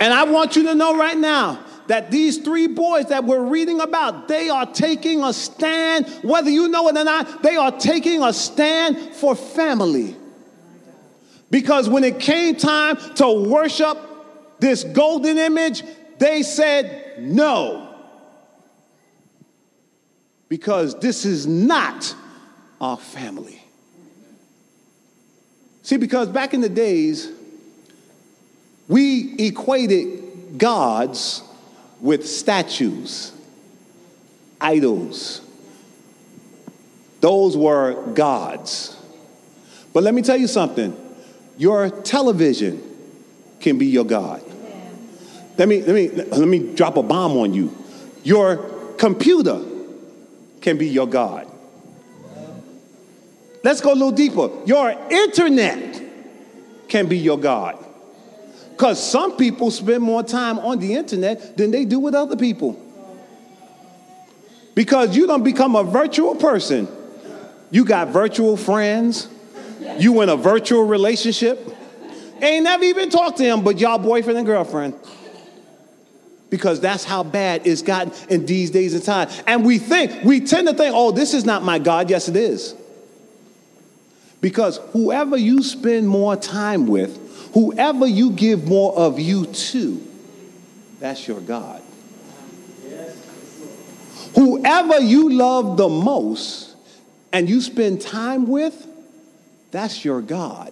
[0.00, 3.80] And I want you to know right now that these three boys that we're reading
[3.80, 8.22] about, they are taking a stand, whether you know it or not, they are taking
[8.22, 10.16] a stand for family.
[11.50, 13.98] Because when it came time to worship
[14.58, 15.82] this golden image,
[16.18, 17.94] they said no.
[20.48, 22.14] Because this is not
[22.80, 23.62] our family.
[25.82, 27.30] See, because back in the days,
[28.88, 31.42] we equated gods
[32.00, 33.32] with statues,
[34.60, 35.40] idols.
[37.20, 38.96] Those were gods.
[39.92, 40.96] But let me tell you something
[41.58, 42.82] your television
[43.60, 44.42] can be your God.
[45.56, 47.74] Let me, let, me, let me drop a bomb on you.
[48.22, 48.56] Your
[48.98, 49.62] computer
[50.60, 51.50] can be your God.
[53.64, 54.50] Let's go a little deeper.
[54.66, 56.02] Your internet
[56.88, 57.85] can be your God.
[58.76, 62.78] Because some people spend more time on the internet than they do with other people.
[64.74, 66.86] Because you don't become a virtual person.
[67.70, 69.28] You got virtual friends.
[69.98, 71.74] You in a virtual relationship.
[72.42, 74.92] Ain't never even talked to him, but y'all boyfriend and girlfriend.
[76.50, 79.30] Because that's how bad it's gotten in these days and time.
[79.46, 82.10] And we think, we tend to think, oh, this is not my God.
[82.10, 82.74] Yes, it is.
[84.42, 87.22] Because whoever you spend more time with,
[87.56, 90.06] Whoever you give more of you to,
[91.00, 91.80] that's your God.
[94.34, 96.76] Whoever you love the most
[97.32, 98.86] and you spend time with,
[99.70, 100.70] that's your God.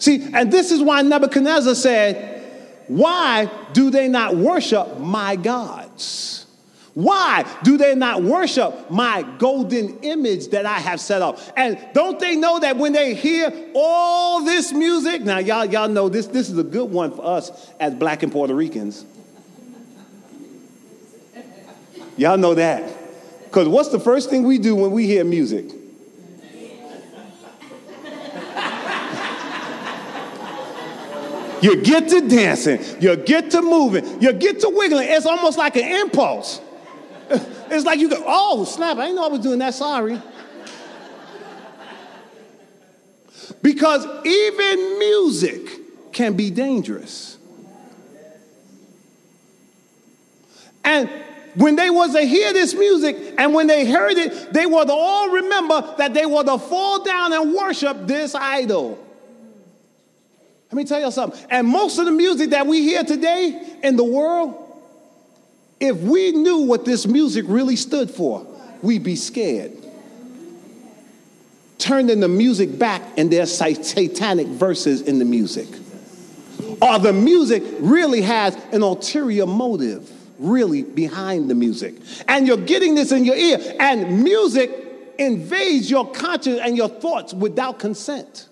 [0.00, 2.42] See, and this is why Nebuchadnezzar said,
[2.88, 6.46] Why do they not worship my gods?
[6.94, 11.38] Why do they not worship my golden image that I have set up?
[11.56, 16.08] And don't they know that when they hear all this music, now y'all, y'all know
[16.08, 19.04] this, this is a good one for us as black and Puerto Ricans.
[22.16, 22.92] Y'all know that.
[23.44, 25.70] Because what's the first thing we do when we hear music?
[31.62, 35.08] You get to dancing, you get to moving, you get to wiggling.
[35.08, 36.60] It's almost like an impulse.
[37.70, 40.20] It's like you go, oh, snap, I didn't know I was doing that, sorry.
[43.62, 47.38] Because even music can be dangerous.
[50.82, 51.08] And
[51.54, 54.92] when they was to hear this music and when they heard it, they were to
[54.92, 58.98] all remember that they were to fall down and worship this idol.
[60.72, 61.40] Let me tell you something.
[61.50, 64.69] And most of the music that we hear today in the world
[65.80, 68.46] if we knew what this music really stood for,
[68.82, 69.72] we'd be scared.
[71.78, 75.66] Turning the music back and there's satanic verses in the music.
[76.82, 81.94] Or the music really has an ulterior motive, really behind the music.
[82.28, 84.70] And you're getting this in your ear, and music
[85.18, 88.49] invades your conscience and your thoughts without consent.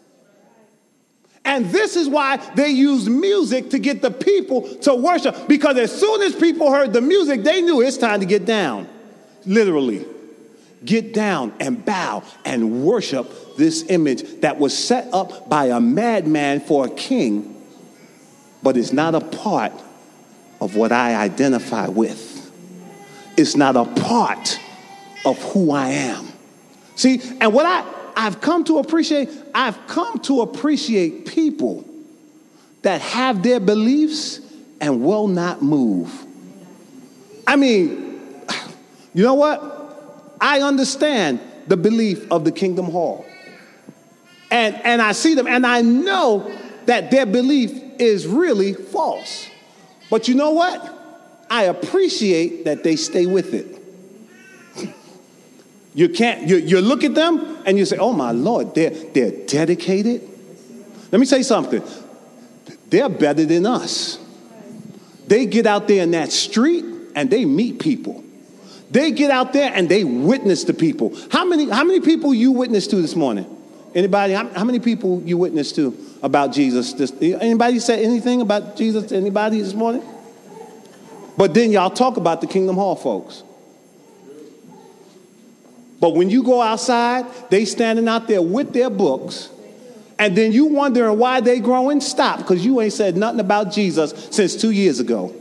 [1.49, 5.49] And this is why they used music to get the people to worship.
[5.49, 8.87] Because as soon as people heard the music, they knew it's time to get down.
[9.47, 10.05] Literally.
[10.85, 16.61] Get down and bow and worship this image that was set up by a madman
[16.61, 17.61] for a king,
[18.63, 19.73] but it's not a part
[20.61, 22.53] of what I identify with.
[23.39, 24.61] It's not a part
[25.25, 26.29] of who I am.
[26.95, 31.85] See, and what I I've come to appreciate, I've come to appreciate people
[32.83, 34.41] that have their beliefs
[34.81, 36.13] and will not move.
[37.47, 38.21] I mean,
[39.15, 40.37] you know what?
[40.41, 43.25] I understand the belief of the Kingdom Hall.
[44.51, 46.51] And, and I see them and I know
[46.87, 49.49] that their belief is really false.
[50.11, 51.47] But you know what?
[51.49, 53.78] I appreciate that they stay with it.
[55.99, 59.33] You can't, you, you look at them and you say, oh my Lord, they're, they're
[59.47, 60.23] dedicated.
[61.11, 61.83] Let me say something.
[62.89, 64.21] They're better than us.
[65.27, 66.85] They get out there in that street
[67.17, 68.23] and they meet people.
[68.93, 71.19] They get out there and they witness to people.
[71.33, 73.47] How many, how many people you witnessed to this morning?
[73.93, 74.35] Anybody?
[74.35, 76.93] How, many people you witnessed to about Jesus?
[76.93, 80.05] This, anybody say anything about Jesus to anybody this morning?
[81.37, 83.43] But then y'all talk about the Kingdom Hall folks.
[86.01, 89.51] But when you go outside, they standing out there with their books,
[90.19, 92.01] and then you wondering why they growing.
[92.01, 95.35] Stop, because you ain't said nothing about Jesus since two years ago.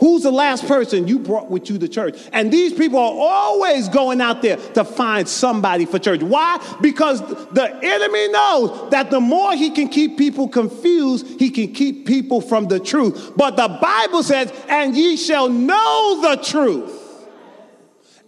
[0.00, 2.18] Who's the last person you brought with you to church?
[2.32, 6.22] And these people are always going out there to find somebody for church.
[6.22, 6.58] Why?
[6.80, 12.04] Because the enemy knows that the more he can keep people confused, he can keep
[12.04, 13.34] people from the truth.
[13.36, 17.01] But the Bible says, and ye shall know the truth,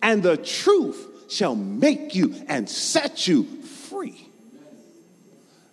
[0.05, 3.45] and the truth shall make you and set you
[3.89, 4.29] free.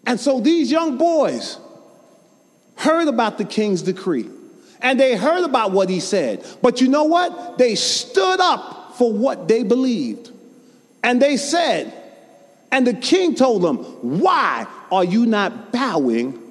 [0.07, 1.59] And so these young boys
[2.77, 4.27] heard about the king's decree
[4.81, 6.43] and they heard about what he said.
[6.61, 7.57] But you know what?
[7.57, 10.31] They stood up for what they believed.
[11.03, 11.93] And they said,
[12.71, 13.77] and the king told them,
[14.21, 16.41] Why are you not bowing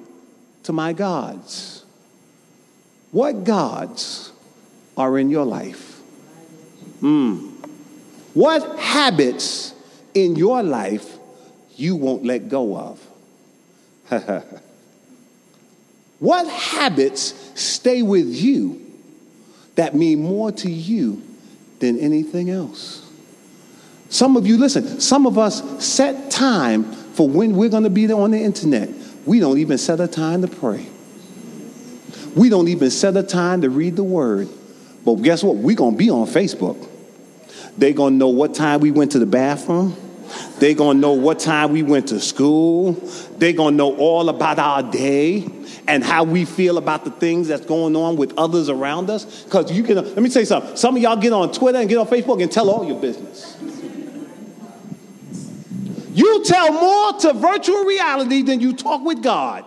[0.63, 1.83] to my gods?
[3.11, 4.31] What gods
[4.95, 5.97] are in your life?
[6.99, 7.50] Hmm.
[8.33, 9.73] What habits
[10.13, 11.17] in your life
[11.75, 13.07] you won't let go of?
[16.19, 18.85] what habits stay with you
[19.75, 21.21] that mean more to you
[21.79, 23.07] than anything else.
[24.09, 28.11] Some of you, listen, some of us set time for when we're going to be
[28.11, 28.89] on the internet.
[29.25, 30.85] We don't even set a time to pray.
[32.35, 34.49] We don't even set a time to read the word.
[35.03, 35.55] But guess what?
[35.55, 36.90] We're going to be on Facebook.
[37.77, 39.95] They're going to know what time we went to the bathroom.
[40.59, 42.93] They're going to know what time we went to school.
[43.37, 45.47] They're going to know all about our day
[45.87, 49.43] and how we feel about the things that's going on with others around us.
[49.43, 50.77] Because you can, let me say something.
[50.77, 53.57] Some of y'all get on Twitter and get on Facebook and tell all your business.
[56.13, 59.65] You tell more to virtual reality than you talk with God.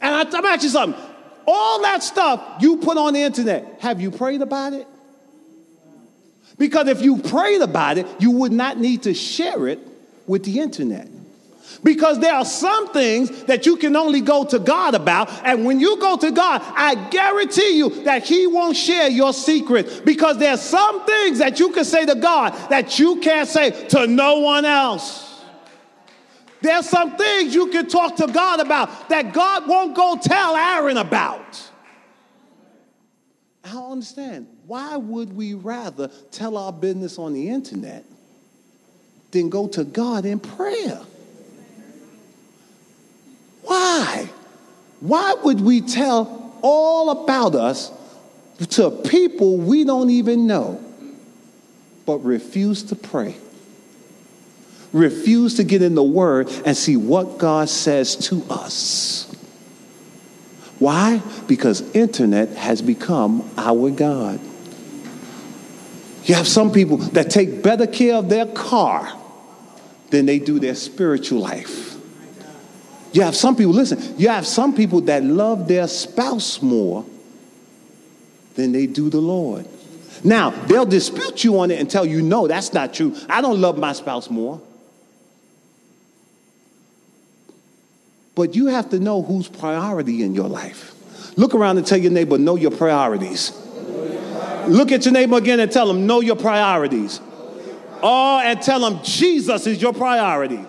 [0.00, 1.02] And I, I'm asking you something.
[1.46, 4.86] All that stuff you put on the internet, have you prayed about it?
[6.60, 9.78] Because if you prayed about it, you would not need to share it
[10.26, 11.08] with the internet.
[11.82, 15.30] Because there are some things that you can only go to God about.
[15.42, 20.02] And when you go to God, I guarantee you that He won't share your secret.
[20.04, 23.70] Because there are some things that you can say to God that you can't say
[23.88, 25.42] to no one else.
[26.60, 30.98] There's some things you can talk to God about that God won't go tell Aaron
[30.98, 31.70] about.
[33.64, 34.46] I don't understand.
[34.70, 38.04] Why would we rather tell our business on the internet
[39.32, 41.00] than go to God in prayer?
[43.62, 44.28] Why?
[45.00, 47.90] Why would we tell all about us
[48.68, 50.80] to people we don't even know,
[52.06, 53.34] but refuse to pray?
[54.92, 59.34] Refuse to get in the Word and see what God says to us.
[60.78, 61.20] Why?
[61.48, 64.38] Because internet has become our God.
[66.24, 69.18] You have some people that take better care of their car
[70.10, 71.96] than they do their spiritual life.
[73.12, 77.04] You have some people, listen, you have some people that love their spouse more
[78.54, 79.66] than they do the Lord.
[80.22, 83.16] Now, they'll dispute you on it and tell you, no, that's not true.
[83.28, 84.60] I don't love my spouse more.
[88.34, 90.94] But you have to know who's priority in your life.
[91.36, 93.52] Look around and tell your neighbor, know your priorities.
[94.68, 97.20] Look at your neighbor again and tell them, know your priorities.
[98.02, 100.64] Oh, and tell them Jesus is your priority.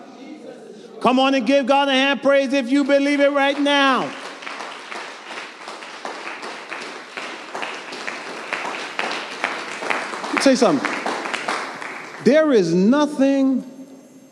[1.02, 4.12] Come on and give God a hand praise if you believe it right now.
[10.42, 10.89] Say something.
[12.24, 13.64] There is nothing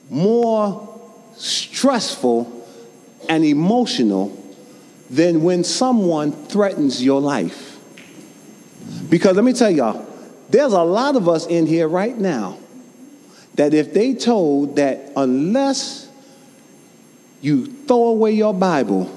[0.10, 1.00] more
[1.36, 2.66] stressful
[3.28, 4.36] and emotional
[5.10, 7.69] than when someone threatens your life.
[9.10, 10.06] Because let me tell y'all,
[10.50, 12.58] there's a lot of us in here right now
[13.56, 16.08] that if they told that unless
[17.42, 19.16] you throw away your Bible,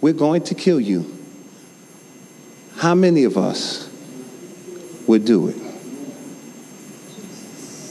[0.00, 1.10] we're going to kill you.
[2.76, 3.88] How many of us
[5.06, 5.56] would do it?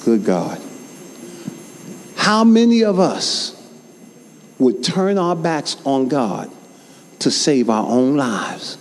[0.05, 0.61] Good God.
[2.15, 3.59] How many of us
[4.59, 6.51] would turn our backs on God
[7.19, 8.77] to save our own lives?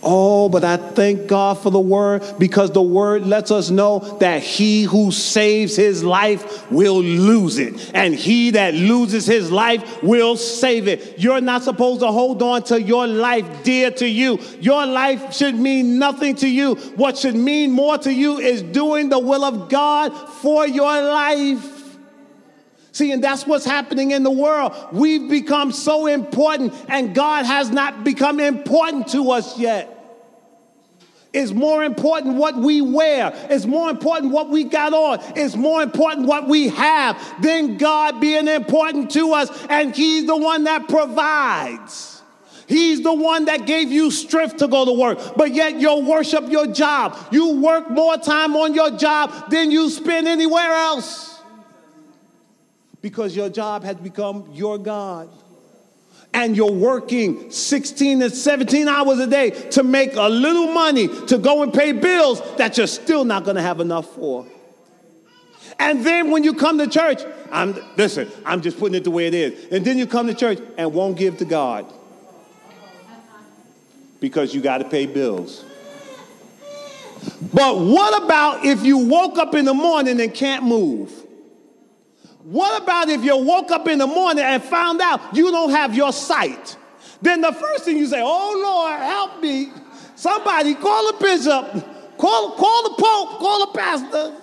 [0.00, 4.42] Oh, but I thank God for the word because the word lets us know that
[4.42, 10.36] he who saves his life will lose it, and he that loses his life will
[10.36, 11.18] save it.
[11.18, 14.38] You're not supposed to hold on to your life dear to you.
[14.60, 16.76] Your life should mean nothing to you.
[16.94, 21.77] What should mean more to you is doing the will of God for your life.
[22.98, 24.74] See, and that's what's happening in the world.
[24.90, 29.94] We've become so important, and God has not become important to us yet.
[31.32, 33.30] It's more important what we wear.
[33.50, 35.20] It's more important what we got on.
[35.36, 39.48] It's more important what we have than God being important to us.
[39.70, 42.20] And He's the one that provides.
[42.66, 46.50] He's the one that gave you strength to go to work, but yet you worship
[46.50, 47.16] your job.
[47.30, 51.37] You work more time on your job than you spend anywhere else
[53.00, 55.28] because your job has become your God.
[56.34, 61.38] And you're working 16 and 17 hours a day to make a little money to
[61.38, 64.46] go and pay bills that you're still not going to have enough for.
[65.78, 69.26] And then when you come to church, I'm listen, I'm just putting it the way
[69.26, 69.72] it is.
[69.72, 71.90] And then you come to church and won't give to God
[74.20, 75.64] because you got to pay bills.
[77.52, 81.12] But what about if you woke up in the morning and can't move?
[82.44, 85.94] What about if you woke up in the morning and found out you don't have
[85.94, 86.76] your sight?
[87.20, 89.72] Then the first thing you say, Oh Lord, help me.
[90.14, 94.34] Somebody call a bishop, call, call the pope, call the pastor.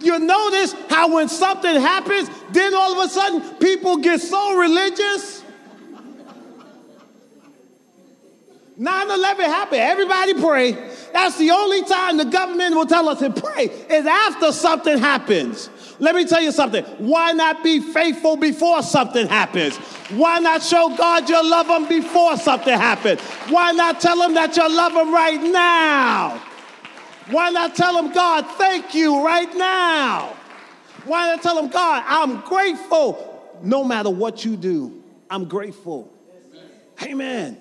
[0.00, 5.39] You notice how when something happens, then all of a sudden people get so religious.
[8.80, 10.72] 9 11 happened, everybody pray.
[11.12, 15.68] That's the only time the government will tell us to pray is after something happens.
[15.98, 16.82] Let me tell you something.
[16.96, 19.76] Why not be faithful before something happens?
[20.16, 23.20] Why not show God you love him before something happens?
[23.50, 26.42] Why not tell him that you love him right now?
[27.30, 30.34] Why not tell him, God, thank you right now?
[31.04, 35.02] Why not tell him, God, I'm grateful no matter what you do?
[35.28, 36.10] I'm grateful.
[37.02, 37.60] Amen.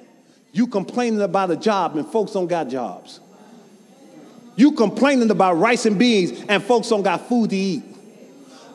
[0.52, 3.20] You complaining about a job and folks don't got jobs.
[4.56, 7.84] You complaining about rice and beans and folks don't got food to eat.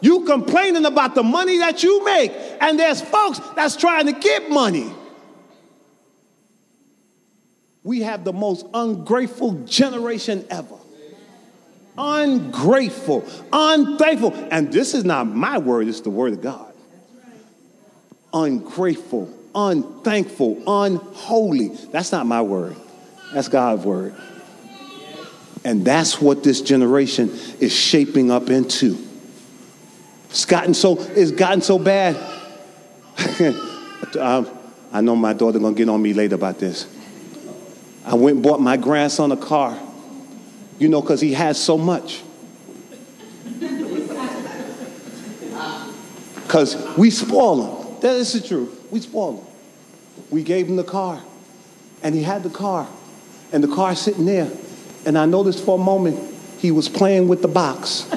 [0.01, 4.51] You complaining about the money that you make and there's folks that's trying to get
[4.51, 4.93] money.
[7.83, 10.77] We have the most ungrateful generation ever.
[11.97, 14.33] Ungrateful, unthankful.
[14.51, 16.73] And this is not my word, it's the word of God.
[18.33, 21.69] Ungrateful, unthankful, unholy.
[21.91, 22.77] That's not my word,
[23.33, 24.15] that's God's word.
[25.65, 28.99] And that's what this generation is shaping up into.
[30.29, 32.17] It's gotten so, it's gotten so bad.
[34.21, 34.51] um,
[34.93, 36.87] I know my daughter gonna get on me later about this.
[38.05, 39.79] I went and bought my grandson a car,
[40.79, 42.23] you know, because he has so much.
[46.45, 48.01] Because we spoil him.
[48.01, 48.84] That is the truth.
[48.95, 49.47] We spoiled him.
[50.31, 51.21] We gave him the car,
[52.05, 52.87] and he had the car,
[53.53, 54.49] and the car sitting there.
[55.05, 58.09] And I noticed for a moment he was playing with the box.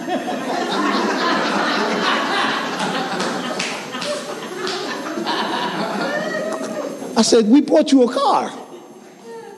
[7.17, 8.53] I said, We bought you a car.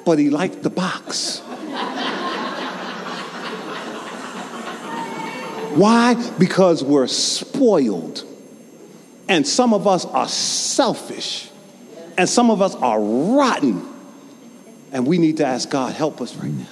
[0.05, 1.39] But he liked the box.
[5.76, 6.15] Why?
[6.39, 8.24] Because we're spoiled.
[9.30, 11.50] And some of us are selfish.
[12.18, 13.88] And some of us are rotten.
[14.92, 16.66] And we need to ask God, help us right now.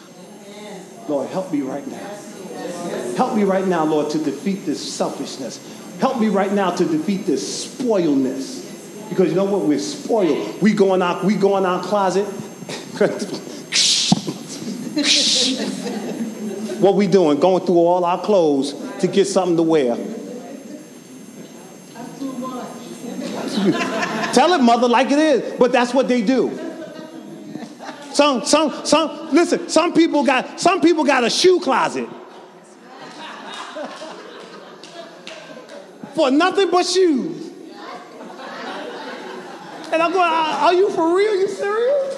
[1.07, 2.09] Lord, help me right now.
[3.15, 5.59] Help me right now, Lord, to defeat this selfishness.
[5.99, 8.65] Help me right now to defeat this spoiledness.
[9.07, 9.61] Because you know what?
[9.61, 10.59] We're spoiled.
[10.61, 12.25] We go in our, we go in our closet.
[16.81, 17.39] what we doing?
[17.39, 19.95] Going through all our clothes to get something to wear.
[24.33, 25.53] Tell it, mother, like it is.
[25.57, 26.57] But that's what they do.
[28.11, 32.09] Some, some, some, listen, some people got, some people got a shoe closet.
[36.15, 37.51] For nothing but shoes.
[39.91, 41.35] And I'm going, uh, are you for real?
[41.35, 42.17] You serious?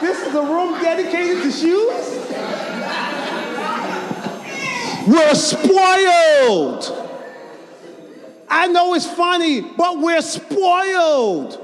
[0.00, 2.22] This is a room dedicated to shoes?
[5.08, 7.01] We're spoiled.
[8.52, 11.54] I know it's funny, but we're spoiled.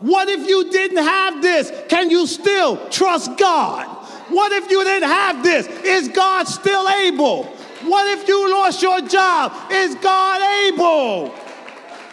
[0.00, 1.70] What if you didn't have this?
[1.88, 3.86] Can you still trust God?
[4.30, 5.66] What if you didn't have this?
[5.84, 7.44] Is God still able?
[7.84, 9.52] What if you lost your job?
[9.70, 10.40] Is God
[10.72, 11.28] able?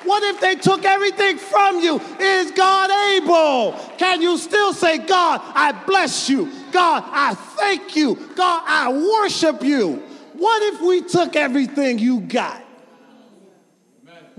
[0.03, 2.01] What if they took everything from you?
[2.19, 3.71] Is God able?
[3.97, 6.51] Can you still say, God, I bless you?
[6.73, 8.15] God, I thank you.
[8.35, 10.03] God, I worship you.
[10.33, 12.68] What if we took everything you got?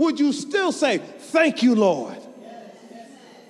[0.01, 2.17] Would you still say, Thank you, Lord,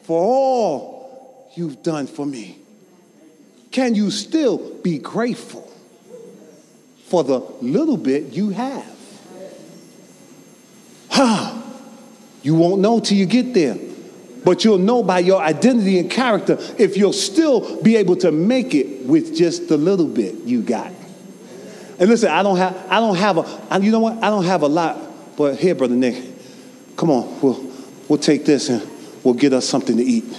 [0.03, 2.59] for all you've done for me?
[3.70, 5.72] Can you still be grateful
[7.07, 8.98] for the little bit you have?
[11.09, 11.62] Huh.
[12.42, 13.78] You won't know till you get there.
[14.44, 18.74] But you'll know by your identity and character if you'll still be able to make
[18.74, 20.90] it with just the little bit you got.
[22.01, 24.16] And listen, I don't have, I don't have a, you know what?
[24.16, 25.36] I don't have a lot.
[25.36, 26.39] But here, brother Nick,
[27.01, 27.59] come on, we'll,
[28.09, 28.86] we'll take this and
[29.24, 30.38] we'll get us something to eat.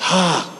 [0.00, 0.52] Ha!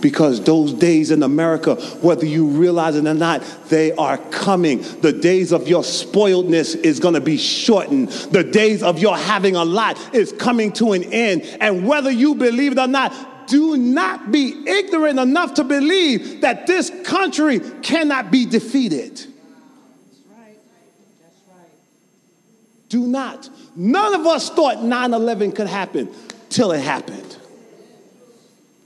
[0.00, 4.82] because those days in America, whether you realize it or not, they are coming.
[5.00, 8.08] The days of your spoiledness is going to be shortened.
[8.08, 11.42] The days of your having a lot is coming to an end.
[11.60, 16.66] And whether you believe it or not, do not be ignorant enough to believe that
[16.66, 19.12] this country cannot be defeated.
[19.12, 19.28] That's
[20.30, 20.58] right.
[21.20, 21.70] That's right.
[22.92, 23.48] Do not.
[23.74, 26.10] None of us thought 9 11 could happen
[26.50, 27.38] till it happened.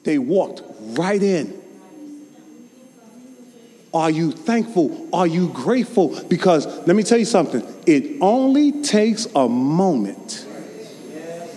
[0.05, 0.63] They walked
[0.97, 1.61] right in.
[3.93, 5.09] Are you thankful?
[5.13, 6.23] Are you grateful?
[6.29, 10.47] Because let me tell you something it only takes a moment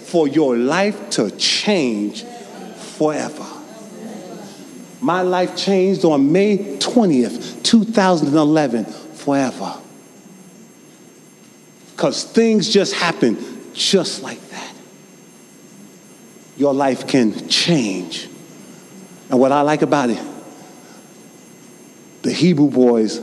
[0.05, 3.45] for your life to change forever.
[5.01, 9.79] My life changed on May 20th, 2011, forever.
[11.99, 13.37] Because things just happen
[13.73, 14.73] just like that.
[16.55, 18.29] Your life can change
[19.29, 20.23] and what I like about it,
[22.21, 23.19] the Hebrew boys,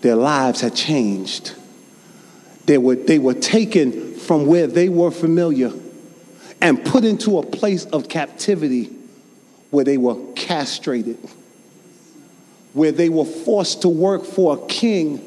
[0.00, 1.54] their lives had changed.
[2.64, 5.70] They were, they were taken from where they were familiar
[6.62, 8.96] and put into a place of captivity
[9.68, 11.18] where they were castrated,
[12.72, 15.26] where they were forced to work for a king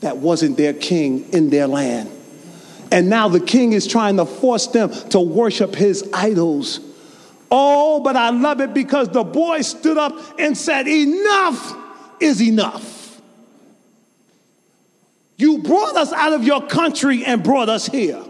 [0.00, 2.10] that wasn't their king in their land.
[2.90, 6.80] And now the king is trying to force them to worship his idols
[7.50, 11.76] Oh, but I love it because the boy stood up and said, Enough
[12.20, 13.20] is enough.
[15.36, 18.22] You brought us out of your country and brought us here.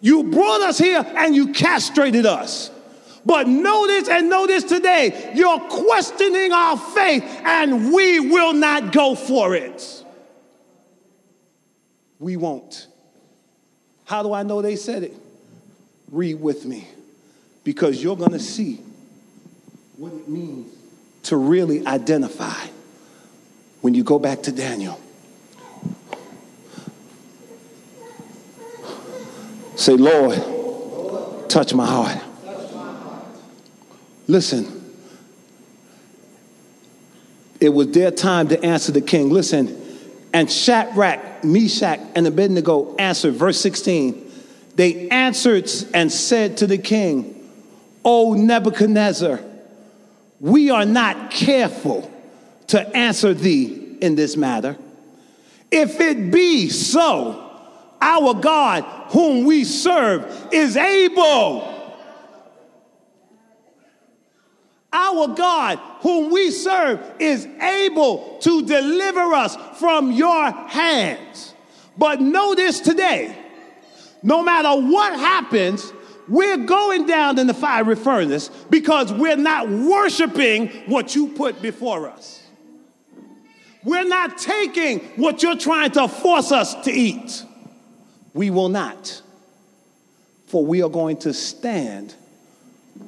[0.00, 2.70] You brought us here and you castrated us.
[3.26, 9.54] But notice and notice today, you're questioning our faith and we will not go for
[9.54, 9.99] it.
[12.20, 12.86] We won't.
[14.04, 15.14] How do I know they said it?
[16.12, 16.86] Read with me
[17.64, 18.80] because you're going to see
[19.96, 20.72] what it means
[21.24, 22.66] to really identify
[23.80, 25.00] when you go back to Daniel.
[29.76, 32.22] Say, Lord, touch my heart.
[34.26, 34.94] Listen,
[37.60, 39.30] it was their time to answer the king.
[39.30, 39.76] Listen,
[40.32, 44.30] and Shadrach, Meshach, and Abednego answered, verse 16.
[44.76, 47.36] They answered and said to the king,
[48.04, 49.40] O Nebuchadnezzar,
[50.40, 52.10] we are not careful
[52.68, 54.76] to answer thee in this matter.
[55.70, 57.46] If it be so,
[58.00, 61.79] our God, whom we serve, is able.
[65.10, 71.54] Our God, whom we serve, is able to deliver us from your hands.
[71.96, 73.36] But notice today,
[74.22, 75.92] no matter what happens,
[76.28, 82.08] we're going down in the fiery furnace because we're not worshiping what you put before
[82.08, 82.42] us.
[83.82, 87.44] We're not taking what you're trying to force us to eat.
[88.34, 89.22] We will not.
[90.46, 92.14] For we are going to stand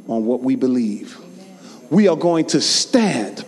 [0.08, 1.16] on what we believe.
[1.92, 3.44] We are going to stand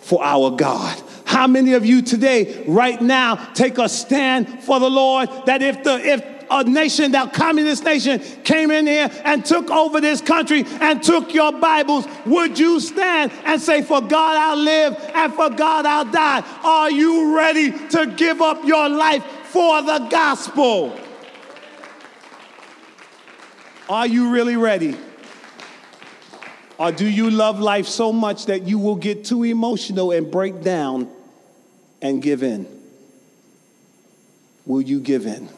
[0.00, 1.02] for our God.
[1.26, 5.84] How many of you today, right now, take a stand for the Lord that if
[5.84, 10.64] the if a nation, that communist nation, came in here and took over this country
[10.80, 15.50] and took your Bibles, would you stand and say, For God I'll live and for
[15.50, 16.42] God I'll die?
[16.62, 20.98] Are you ready to give up your life for the gospel?
[23.90, 24.96] Are you really ready?
[26.78, 30.62] Or do you love life so much that you will get too emotional and break
[30.62, 31.08] down
[32.02, 32.66] and give in?
[34.66, 35.48] Will you give in?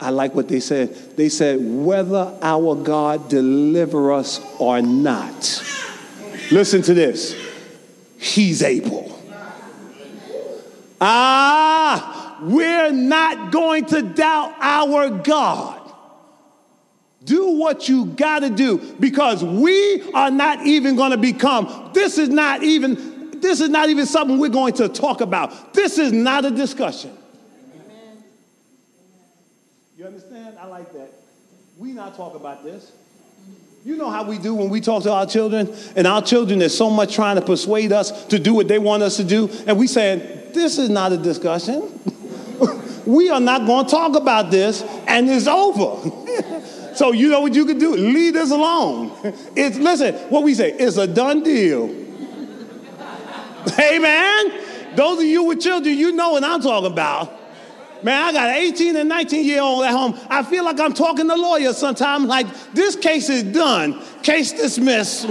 [0.00, 0.94] I like what they said.
[1.16, 5.62] They said, whether our God deliver us or not.
[6.52, 7.36] Listen to this.
[8.16, 9.06] He's able.
[11.00, 15.87] Ah, we're not going to doubt our God.
[17.28, 21.90] Do what you got to do because we are not even going to become.
[21.92, 25.74] This is not even this is not even something we're going to talk about.
[25.74, 27.16] This is not a discussion.
[29.98, 30.56] You understand?
[30.58, 31.12] I like that.
[31.76, 32.92] We not talk about this.
[33.84, 36.76] You know how we do when we talk to our children, and our children is
[36.76, 39.78] so much trying to persuade us to do what they want us to do, and
[39.78, 40.20] we saying,
[40.54, 42.00] this is not a discussion.
[43.06, 46.10] we are not going to talk about this, and it's over.
[46.98, 47.94] so you know what you can do?
[47.94, 49.12] Leave this alone.
[49.54, 51.86] It's listen, what we say, it's a done deal.
[53.78, 57.32] man, those of you with children, you know what I'm talking about.
[58.02, 60.18] Man, I got an 18 and 19 year old at home.
[60.28, 65.28] I feel like I'm talking to lawyers sometimes, like, this case is done, case dismissed.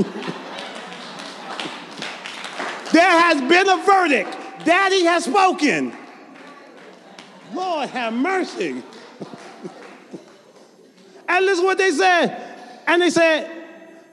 [2.93, 4.38] there has been a verdict.
[4.63, 5.91] Daddy has spoken.
[7.53, 8.84] Lord have mercy.
[11.28, 12.84] And listen what they said.
[12.88, 13.52] And they said,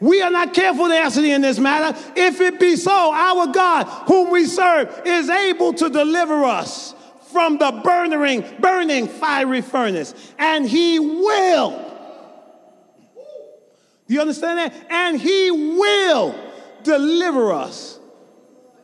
[0.01, 1.99] we are not careful to answer in this matter.
[2.17, 6.95] If it be so, our God, whom we serve, is able to deliver us
[7.33, 11.71] from the burning, burning fiery furnace, and he will.
[14.07, 14.75] Do you understand that?
[14.91, 16.35] And he will
[16.83, 17.99] deliver us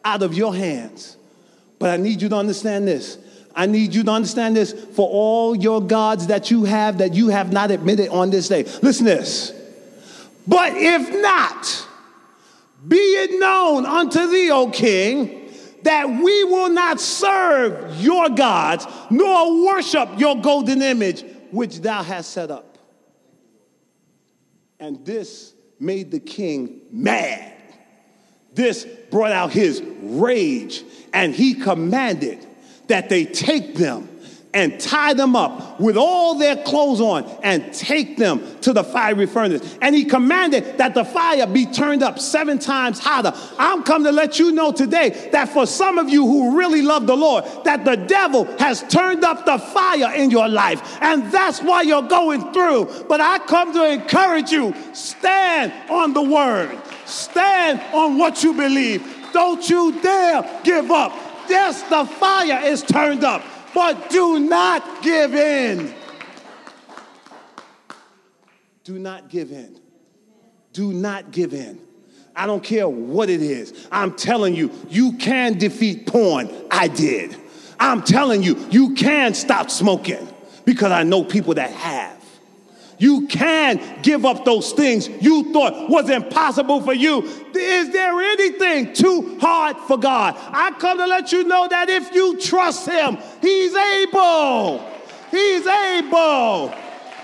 [0.05, 1.17] out of your hands.
[1.79, 3.19] But I need you to understand this.
[3.55, 7.29] I need you to understand this for all your gods that you have that you
[7.29, 8.65] have not admitted on this day.
[8.83, 9.53] Listen this.
[10.47, 11.87] But if not,
[12.87, 19.65] be it known unto thee, O king, that we will not serve your gods, nor
[19.65, 22.79] worship your golden image, which thou hast set up.
[24.79, 27.53] And this made the king mad.
[28.53, 30.83] This brought out his rage,
[31.13, 32.47] and he commanded
[32.91, 34.09] that they take them
[34.53, 39.27] and tie them up with all their clothes on and take them to the fiery
[39.27, 39.79] furnace.
[39.81, 43.33] And he commanded that the fire be turned up seven times hotter.
[43.59, 47.07] I'm come to let you know today that for some of you who really love
[47.07, 50.99] the Lord, that the devil has turned up the fire in your life.
[51.01, 53.05] And that's why you're going through.
[53.09, 56.77] But I come to encourage you stand on the word,
[57.07, 59.07] stand on what you believe.
[59.33, 61.30] Don't you dare give up.
[61.51, 63.43] Yes, the fire is turned up
[63.75, 65.95] but do not give in.
[68.85, 69.79] Do not give in.
[70.73, 71.81] Do not give in.
[72.35, 73.89] I don't care what it is.
[73.93, 76.51] I'm telling you, you can defeat porn.
[76.71, 77.37] I did.
[77.79, 80.29] I'm telling you, you can stop smoking
[80.65, 82.20] because I know people that have.
[83.01, 87.23] You can give up those things you thought was impossible for you.
[87.55, 90.35] Is there anything too hard for God?
[90.37, 94.87] I come to let you know that if you trust Him, He's able.
[95.31, 96.75] He's able.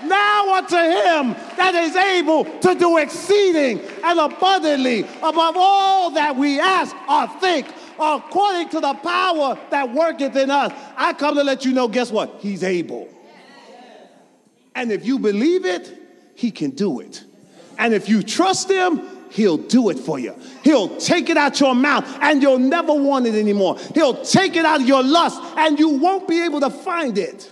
[0.03, 6.59] Now unto him that is able to do exceeding and abundantly above all that we
[6.59, 7.67] ask or think,
[7.99, 10.71] according to the power that worketh in us.
[10.95, 12.35] I come to let you know, guess what?
[12.39, 13.09] He's able.
[14.77, 15.91] And if you believe it,
[16.35, 17.23] He can do it.
[17.79, 19.01] And if you trust Him,
[19.31, 20.35] He'll do it for you.
[20.63, 23.79] He'll take it out your mouth and you'll never want it anymore.
[23.95, 27.51] He'll take it out of your lust and you won't be able to find it.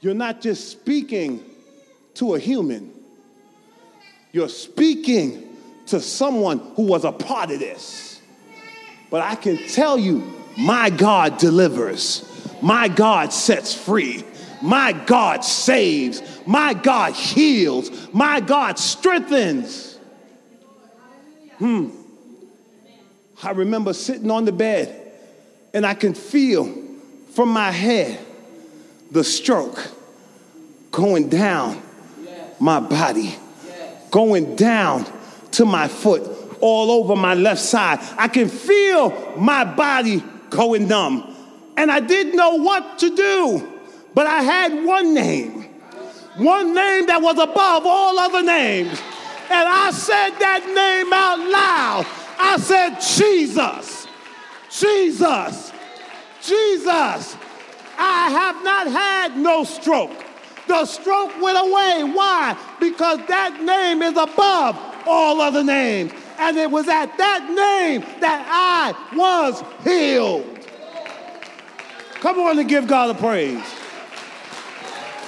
[0.00, 1.44] You're not just speaking
[2.14, 2.92] to a human,
[4.32, 5.56] you're speaking
[5.86, 8.20] to someone who was a part of this.
[9.10, 12.26] But I can tell you, my God delivers,
[12.62, 14.24] my God sets free.
[14.62, 16.22] My God saves.
[16.46, 18.12] My God heals.
[18.12, 19.98] My God strengthens.
[21.58, 21.90] Hmm.
[23.42, 25.12] I remember sitting on the bed
[25.74, 26.72] and I can feel
[27.32, 28.18] from my head
[29.10, 29.90] the stroke
[30.90, 31.82] going down
[32.62, 33.34] my body,
[34.12, 35.04] going down
[35.50, 36.22] to my foot,
[36.60, 37.98] all over my left side.
[38.16, 41.34] I can feel my body going numb.
[41.76, 43.71] And I didn't know what to do.
[44.14, 45.62] But I had one name,
[46.36, 49.00] one name that was above all other names.
[49.50, 52.06] And I said that name out loud.
[52.38, 54.06] I said, Jesus,
[54.70, 55.72] Jesus,
[56.42, 57.36] Jesus.
[57.98, 60.24] I have not had no stroke.
[60.66, 62.04] The stroke went away.
[62.04, 62.56] Why?
[62.80, 66.12] Because that name is above all other names.
[66.38, 70.58] And it was at that name that I was healed.
[72.20, 73.81] Come on and give God a praise.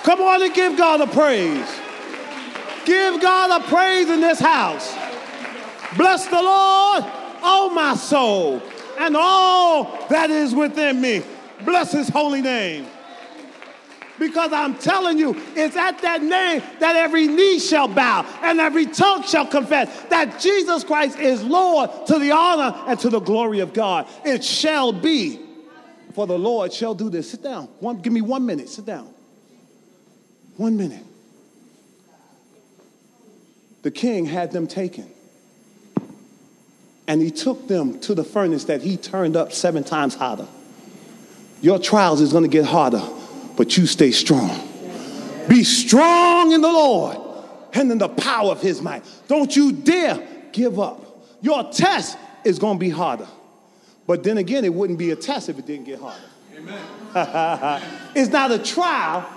[0.05, 1.66] Come on and give God a praise.
[2.84, 4.94] Give God a praise in this house.
[5.96, 7.05] Bless the Lord,
[7.42, 8.61] oh my soul,
[8.98, 11.22] and all that is within me.
[11.64, 12.86] Bless his holy name.
[14.18, 18.86] Because I'm telling you, it's at that name that every knee shall bow and every
[18.86, 23.61] tongue shall confess that Jesus Christ is Lord to the honor and to the glory
[23.61, 24.07] of God.
[24.24, 25.40] It shall be,
[26.12, 27.30] for the Lord shall do this.
[27.30, 27.68] Sit down.
[27.80, 28.68] One, give me one minute.
[28.68, 29.14] Sit down.
[30.57, 31.05] One minute.
[33.82, 35.11] The king had them taken.
[37.07, 40.46] And he took them to the furnace that he turned up seven times hotter.
[41.61, 43.02] Your trials is going to get harder,
[43.57, 44.68] but you stay strong.
[45.48, 47.18] Be strong in the Lord
[47.74, 49.05] and in the power of his might.
[49.28, 51.00] Don't you dare give up.
[51.42, 53.28] Your test is going to be harder.
[54.07, 56.24] But then again, it wouldn't be a test if it didn't get harder.
[56.57, 57.82] Amen.
[58.14, 59.28] it's not a trial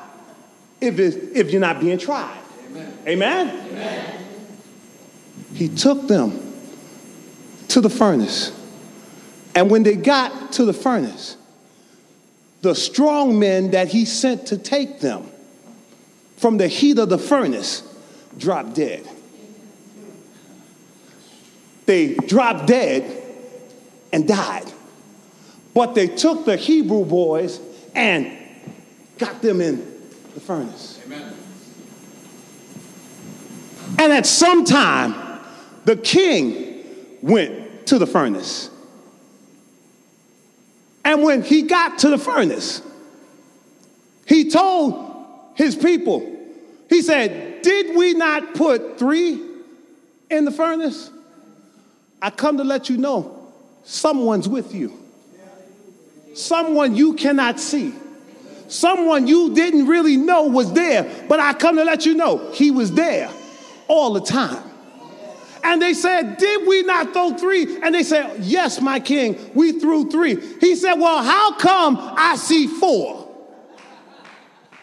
[0.81, 2.39] if, if you're not being tried.
[2.69, 2.97] Amen.
[3.07, 3.67] Amen?
[3.69, 4.25] Amen?
[5.53, 6.53] He took them
[7.69, 8.51] to the furnace.
[9.55, 11.37] And when they got to the furnace,
[12.61, 15.29] the strong men that he sent to take them
[16.37, 17.83] from the heat of the furnace
[18.37, 19.07] dropped dead.
[21.85, 23.23] They dropped dead
[24.11, 24.71] and died.
[25.73, 27.59] But they took the Hebrew boys
[27.95, 28.37] and
[29.17, 29.96] got them in
[30.37, 30.99] the furnace.
[31.03, 31.33] Amen.
[33.97, 35.41] And at some time,
[35.85, 36.83] the king
[37.23, 38.69] went to the furnace.
[41.03, 42.83] And when he got to the furnace,
[44.27, 46.37] he told his people,
[46.87, 49.41] he said, Did we not put three
[50.29, 51.09] in the furnace?
[52.21, 53.51] I come to let you know
[53.83, 55.03] someone's with you.
[56.35, 57.91] Someone you cannot see.
[58.67, 62.71] Someone you didn't really know was there, but I come to let you know he
[62.71, 63.29] was there
[63.87, 64.63] all the time.
[65.63, 67.81] And they said, Did we not throw three?
[67.81, 70.35] And they said, Yes, my king, we threw three.
[70.59, 73.25] He said, Well, how come I see four?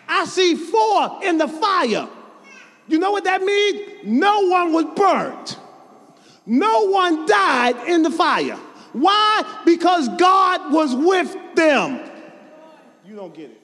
[0.08, 2.08] I see four in the fire.
[2.86, 4.04] You know what that means?
[4.04, 5.58] No one was burnt,
[6.46, 8.58] no one died in the fire.
[8.92, 9.62] Why?
[9.64, 12.10] Because God was with them.
[13.04, 13.63] You don't get it.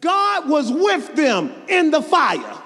[0.00, 2.62] God was with them in the fire.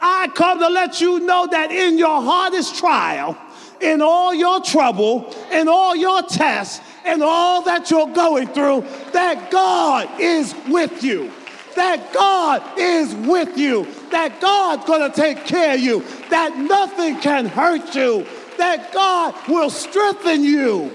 [0.00, 3.36] I come to let you know that in your hardest trial,
[3.80, 9.50] in all your trouble, in all your tests, and all that you're going through, that
[9.50, 11.30] God is with you.
[11.76, 13.86] That God is with you.
[14.10, 16.04] That God's to take care of you.
[16.30, 18.26] That nothing can hurt you.
[18.56, 20.90] That God will strengthen you.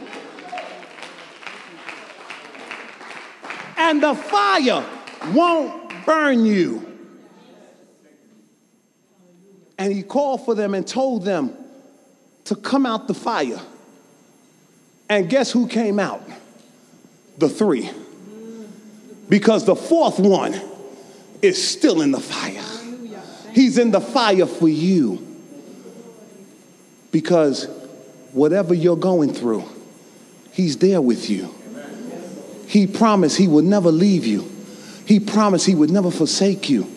[3.77, 4.83] And the fire
[5.33, 6.87] won't burn you.
[9.77, 11.55] And he called for them and told them
[12.45, 13.59] to come out the fire.
[15.09, 16.21] And guess who came out?
[17.37, 17.89] The three.
[19.27, 20.59] Because the fourth one
[21.41, 22.63] is still in the fire.
[23.53, 25.27] He's in the fire for you.
[27.11, 27.65] Because
[28.31, 29.63] whatever you're going through,
[30.53, 31.53] He's there with you.
[32.67, 34.49] He promised He would never leave you,
[35.05, 36.89] He promised He would never forsake you.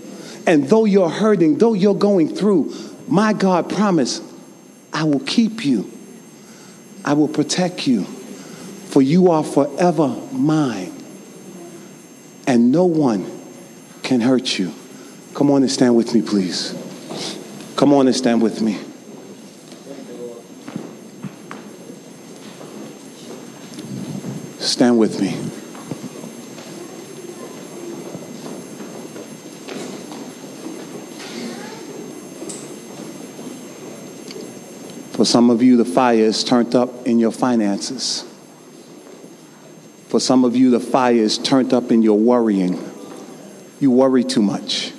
[0.46, 2.74] And though you're hurting, though you're going through,
[3.08, 4.22] my God promised,
[4.92, 5.90] I will keep you.
[7.04, 8.04] I will protect you.
[8.04, 10.92] For you are forever mine.
[12.46, 13.30] And no one
[14.02, 14.72] can hurt you.
[15.34, 16.74] Come on and stand with me, please.
[17.76, 18.78] Come on and stand with me.
[24.60, 25.53] Stand with me.
[35.24, 38.26] For some of you, the fire is turned up in your finances.
[40.08, 42.78] For some of you, the fire is turned up in your worrying.
[43.80, 44.92] You worry too much.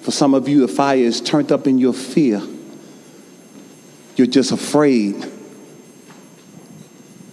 [0.00, 2.40] For some of you, the fire is turned up in your fear.
[4.16, 5.30] You're just afraid.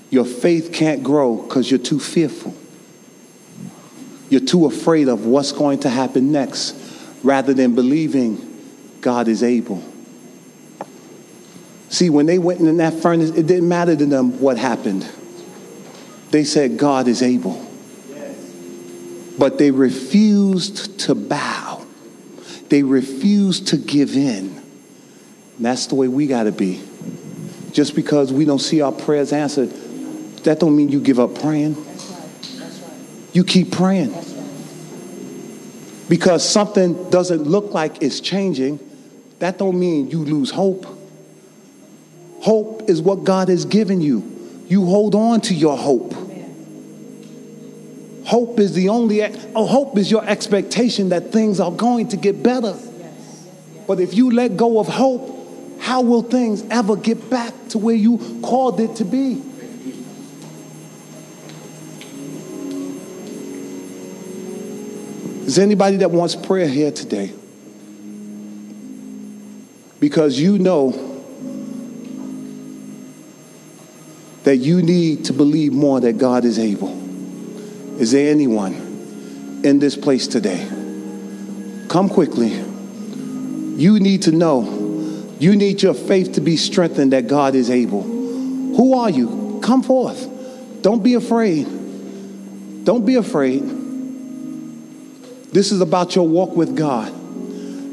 [0.10, 2.54] Your faith can't grow because you're too fearful.
[4.30, 6.76] You're too afraid of what's going to happen next
[7.24, 9.93] rather than believing God is able.
[11.94, 15.08] See, when they went in that furnace, it didn't matter to them what happened.
[16.32, 17.64] They said, God is able.
[19.38, 21.86] But they refused to bow,
[22.70, 24.60] they refused to give in.
[25.58, 26.82] And that's the way we got to be.
[27.74, 29.70] Just because we don't see our prayers answered,
[30.46, 31.76] that don't mean you give up praying.
[31.76, 32.32] That's right.
[32.58, 33.36] That's right.
[33.36, 34.14] You keep praying.
[34.14, 36.10] Right.
[36.10, 38.80] Because something doesn't look like it's changing,
[39.38, 40.88] that don't mean you lose hope.
[42.44, 44.22] Hope is what God has given you.
[44.68, 46.14] You hold on to your hope.
[48.26, 49.24] Hope is the only,
[49.56, 52.78] oh, hope is your expectation that things are going to get better.
[53.88, 57.96] But if you let go of hope, how will things ever get back to where
[57.96, 59.42] you called it to be?
[65.46, 67.32] Is there anybody that wants prayer here today?
[70.02, 71.13] Because you know
[74.44, 76.90] that you need to believe more that God is able.
[78.00, 80.68] Is there anyone in this place today?
[81.88, 82.50] Come quickly.
[82.50, 84.64] You need to know,
[85.40, 88.02] you need your faith to be strengthened that God is able.
[88.02, 89.60] Who are you?
[89.64, 90.30] Come forth.
[90.82, 91.66] Don't be afraid.
[92.84, 93.62] Don't be afraid.
[95.54, 97.14] This is about your walk with God.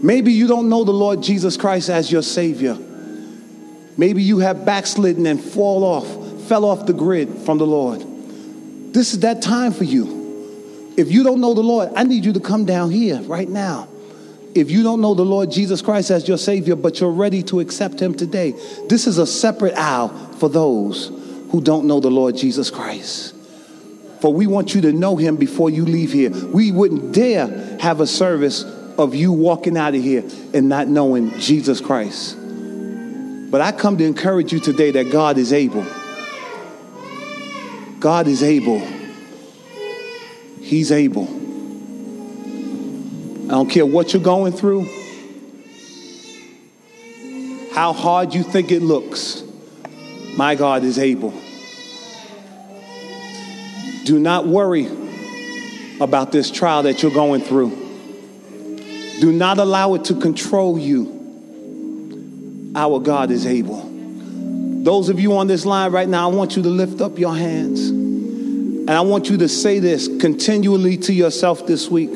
[0.02, 2.76] Maybe you don't know the Lord Jesus Christ as your Savior.
[3.96, 6.06] Maybe you have backslidden and fall off,
[6.50, 8.04] fell off the grid from the Lord.
[8.92, 10.92] This is that time for you.
[10.96, 13.86] If you don't know the Lord, I need you to come down here right now.
[14.56, 17.60] If you don't know the Lord Jesus Christ as your Savior, but you're ready to
[17.60, 18.50] accept Him today,
[18.88, 20.08] this is a separate aisle
[20.40, 21.12] for those
[21.52, 23.32] who don't know the Lord Jesus Christ.
[24.20, 26.30] For we want you to know Him before you leave here.
[26.30, 27.46] We wouldn't dare
[27.78, 28.64] have a service
[28.98, 32.36] of you walking out of here and not knowing Jesus Christ.
[33.52, 35.86] But I come to encourage you today that God is able.
[38.00, 38.80] God is able.
[40.60, 41.28] He's able.
[43.44, 44.84] I don't care what you're going through,
[47.74, 49.42] how hard you think it looks.
[50.36, 51.34] My God is able.
[54.04, 54.86] Do not worry
[56.00, 57.70] about this trial that you're going through.
[59.20, 61.18] Do not allow it to control you.
[62.74, 63.89] Our God is able.
[64.82, 67.36] Those of you on this line right now, I want you to lift up your
[67.36, 67.90] hands.
[67.90, 72.10] And I want you to say this continually to yourself this week.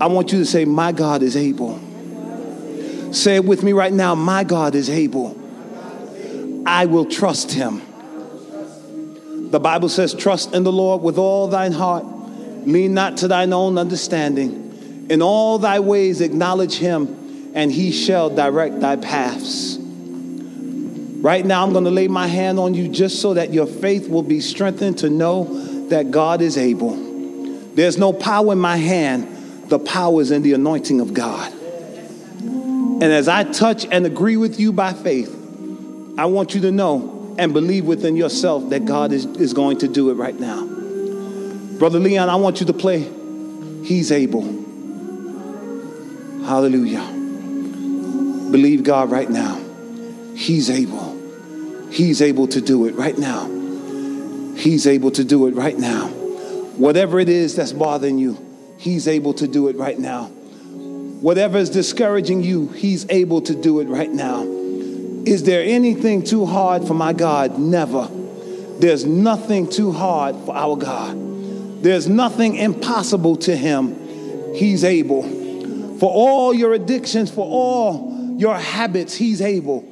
[0.00, 1.80] I want you to say, My God is able.
[3.12, 4.14] Say it with me right now.
[4.14, 5.38] My God is able.
[6.66, 7.80] I will trust him.
[9.50, 12.04] The Bible says, Trust in the Lord with all thine heart.
[12.04, 15.06] Lean not to thine own understanding.
[15.08, 19.78] In all thy ways acknowledge him, and he shall direct thy paths.
[21.22, 24.08] Right now, I'm going to lay my hand on you just so that your faith
[24.08, 25.44] will be strengthened to know
[25.86, 26.96] that God is able.
[27.76, 31.52] There's no power in my hand, the power is in the anointing of God.
[31.52, 35.30] And as I touch and agree with you by faith,
[36.18, 39.88] I want you to know and believe within yourself that God is, is going to
[39.88, 40.66] do it right now.
[41.78, 43.08] Brother Leon, I want you to play
[43.84, 44.42] He's able.
[46.44, 47.02] Hallelujah.
[48.50, 49.60] Believe God right now.
[50.34, 51.11] He's able.
[51.92, 53.44] He's able to do it right now.
[54.56, 56.08] He's able to do it right now.
[56.08, 58.38] Whatever it is that's bothering you,
[58.78, 60.24] He's able to do it right now.
[60.24, 64.42] Whatever is discouraging you, He's able to do it right now.
[64.42, 67.58] Is there anything too hard for my God?
[67.58, 68.08] Never.
[68.78, 71.14] There's nothing too hard for our God.
[71.82, 74.54] There's nothing impossible to Him.
[74.54, 75.24] He's able.
[75.98, 79.91] For all your addictions, for all your habits, He's able.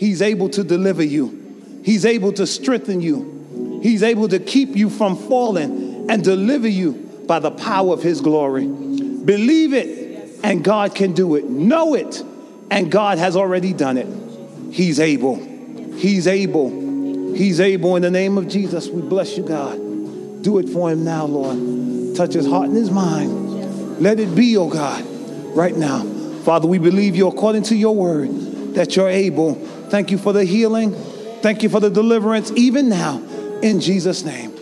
[0.00, 1.82] He's able to deliver you.
[1.84, 3.80] He's able to strengthen you.
[3.82, 6.92] He's able to keep you from falling and deliver you
[7.26, 8.64] by the power of His glory.
[8.66, 11.44] Believe it, and God can do it.
[11.50, 12.24] Know it,
[12.70, 14.06] and God has already done it.
[14.72, 15.34] He's able.
[15.96, 17.34] He's able.
[17.34, 18.88] He's able in the name of Jesus.
[18.88, 19.76] We bless you, God.
[20.42, 22.16] Do it for him now, Lord.
[22.16, 24.00] Touch his heart and his mind.
[24.00, 25.04] Let it be, oh God,
[25.54, 26.04] right now.
[26.44, 28.30] Father, we believe you according to your word
[28.76, 30.94] that you're able Thank you for the healing.
[31.42, 33.18] Thank you for the deliverance, even now,
[33.60, 34.54] in Jesus' name.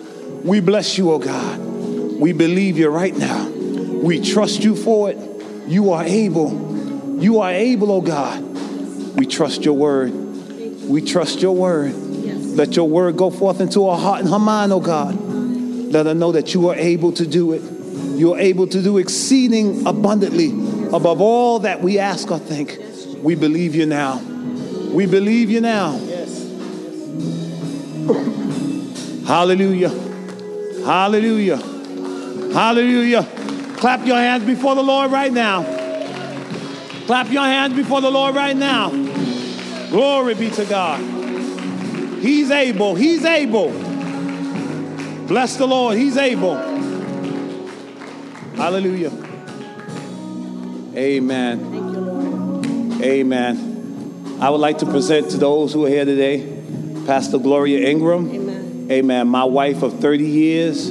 [0.43, 1.59] We bless you, oh God.
[1.59, 3.47] We believe you right now.
[3.47, 5.19] We trust you for it.
[5.67, 7.21] You are able.
[7.21, 8.43] You are able, oh God.
[9.17, 10.13] We trust your word.
[10.89, 11.95] We trust your word.
[11.95, 15.15] Let your word go forth into our heart and her mind, oh God.
[15.21, 17.61] Let her know that you are able to do it.
[18.19, 20.53] You are able to do exceeding abundantly
[20.93, 22.79] above all that we ask or think.
[23.23, 24.23] We believe you now.
[24.91, 25.99] We believe you now.
[26.05, 26.49] Yes.
[29.27, 29.91] Hallelujah.
[30.85, 31.57] Hallelujah.
[32.53, 33.23] Hallelujah.
[33.77, 35.63] Clap your hands before the Lord right now.
[37.07, 38.91] Clap your hands before the Lord right now.
[39.91, 41.01] Glory be to God.
[42.21, 42.95] He's able.
[42.95, 43.71] He's able.
[45.29, 45.97] Bless the Lord.
[45.97, 46.57] He's able.
[48.57, 49.13] Hallelujah.
[50.97, 51.61] Amen.
[53.03, 53.68] Amen.
[54.41, 56.47] I would like to present to those who are here today
[57.07, 58.31] Pastor Gloria Ingram.
[58.31, 58.87] Amen.
[58.89, 59.27] Amen.
[59.27, 60.91] My wife of 30 years.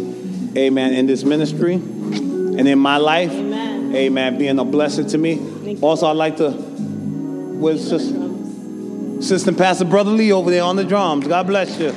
[0.58, 3.32] amen, in this ministry and in my life.
[3.32, 3.96] Amen.
[3.96, 4.38] Amen.
[4.38, 5.78] Being a blessing to me.
[5.80, 11.26] Also, I'd like to, with Sister, Sister Pastor Brother Lee over there on the drums.
[11.28, 11.92] God bless you.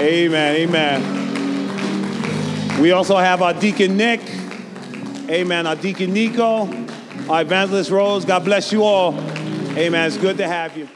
[0.00, 0.56] Amen.
[0.56, 1.20] Amen.
[2.80, 4.22] We also have our Deacon Nick.
[5.28, 5.66] Amen.
[5.66, 6.66] Our Deacon Nico.
[7.28, 8.24] Our Evangelist Rose.
[8.24, 9.12] God bless you all.
[9.76, 10.06] Amen.
[10.06, 10.88] It's good to have you.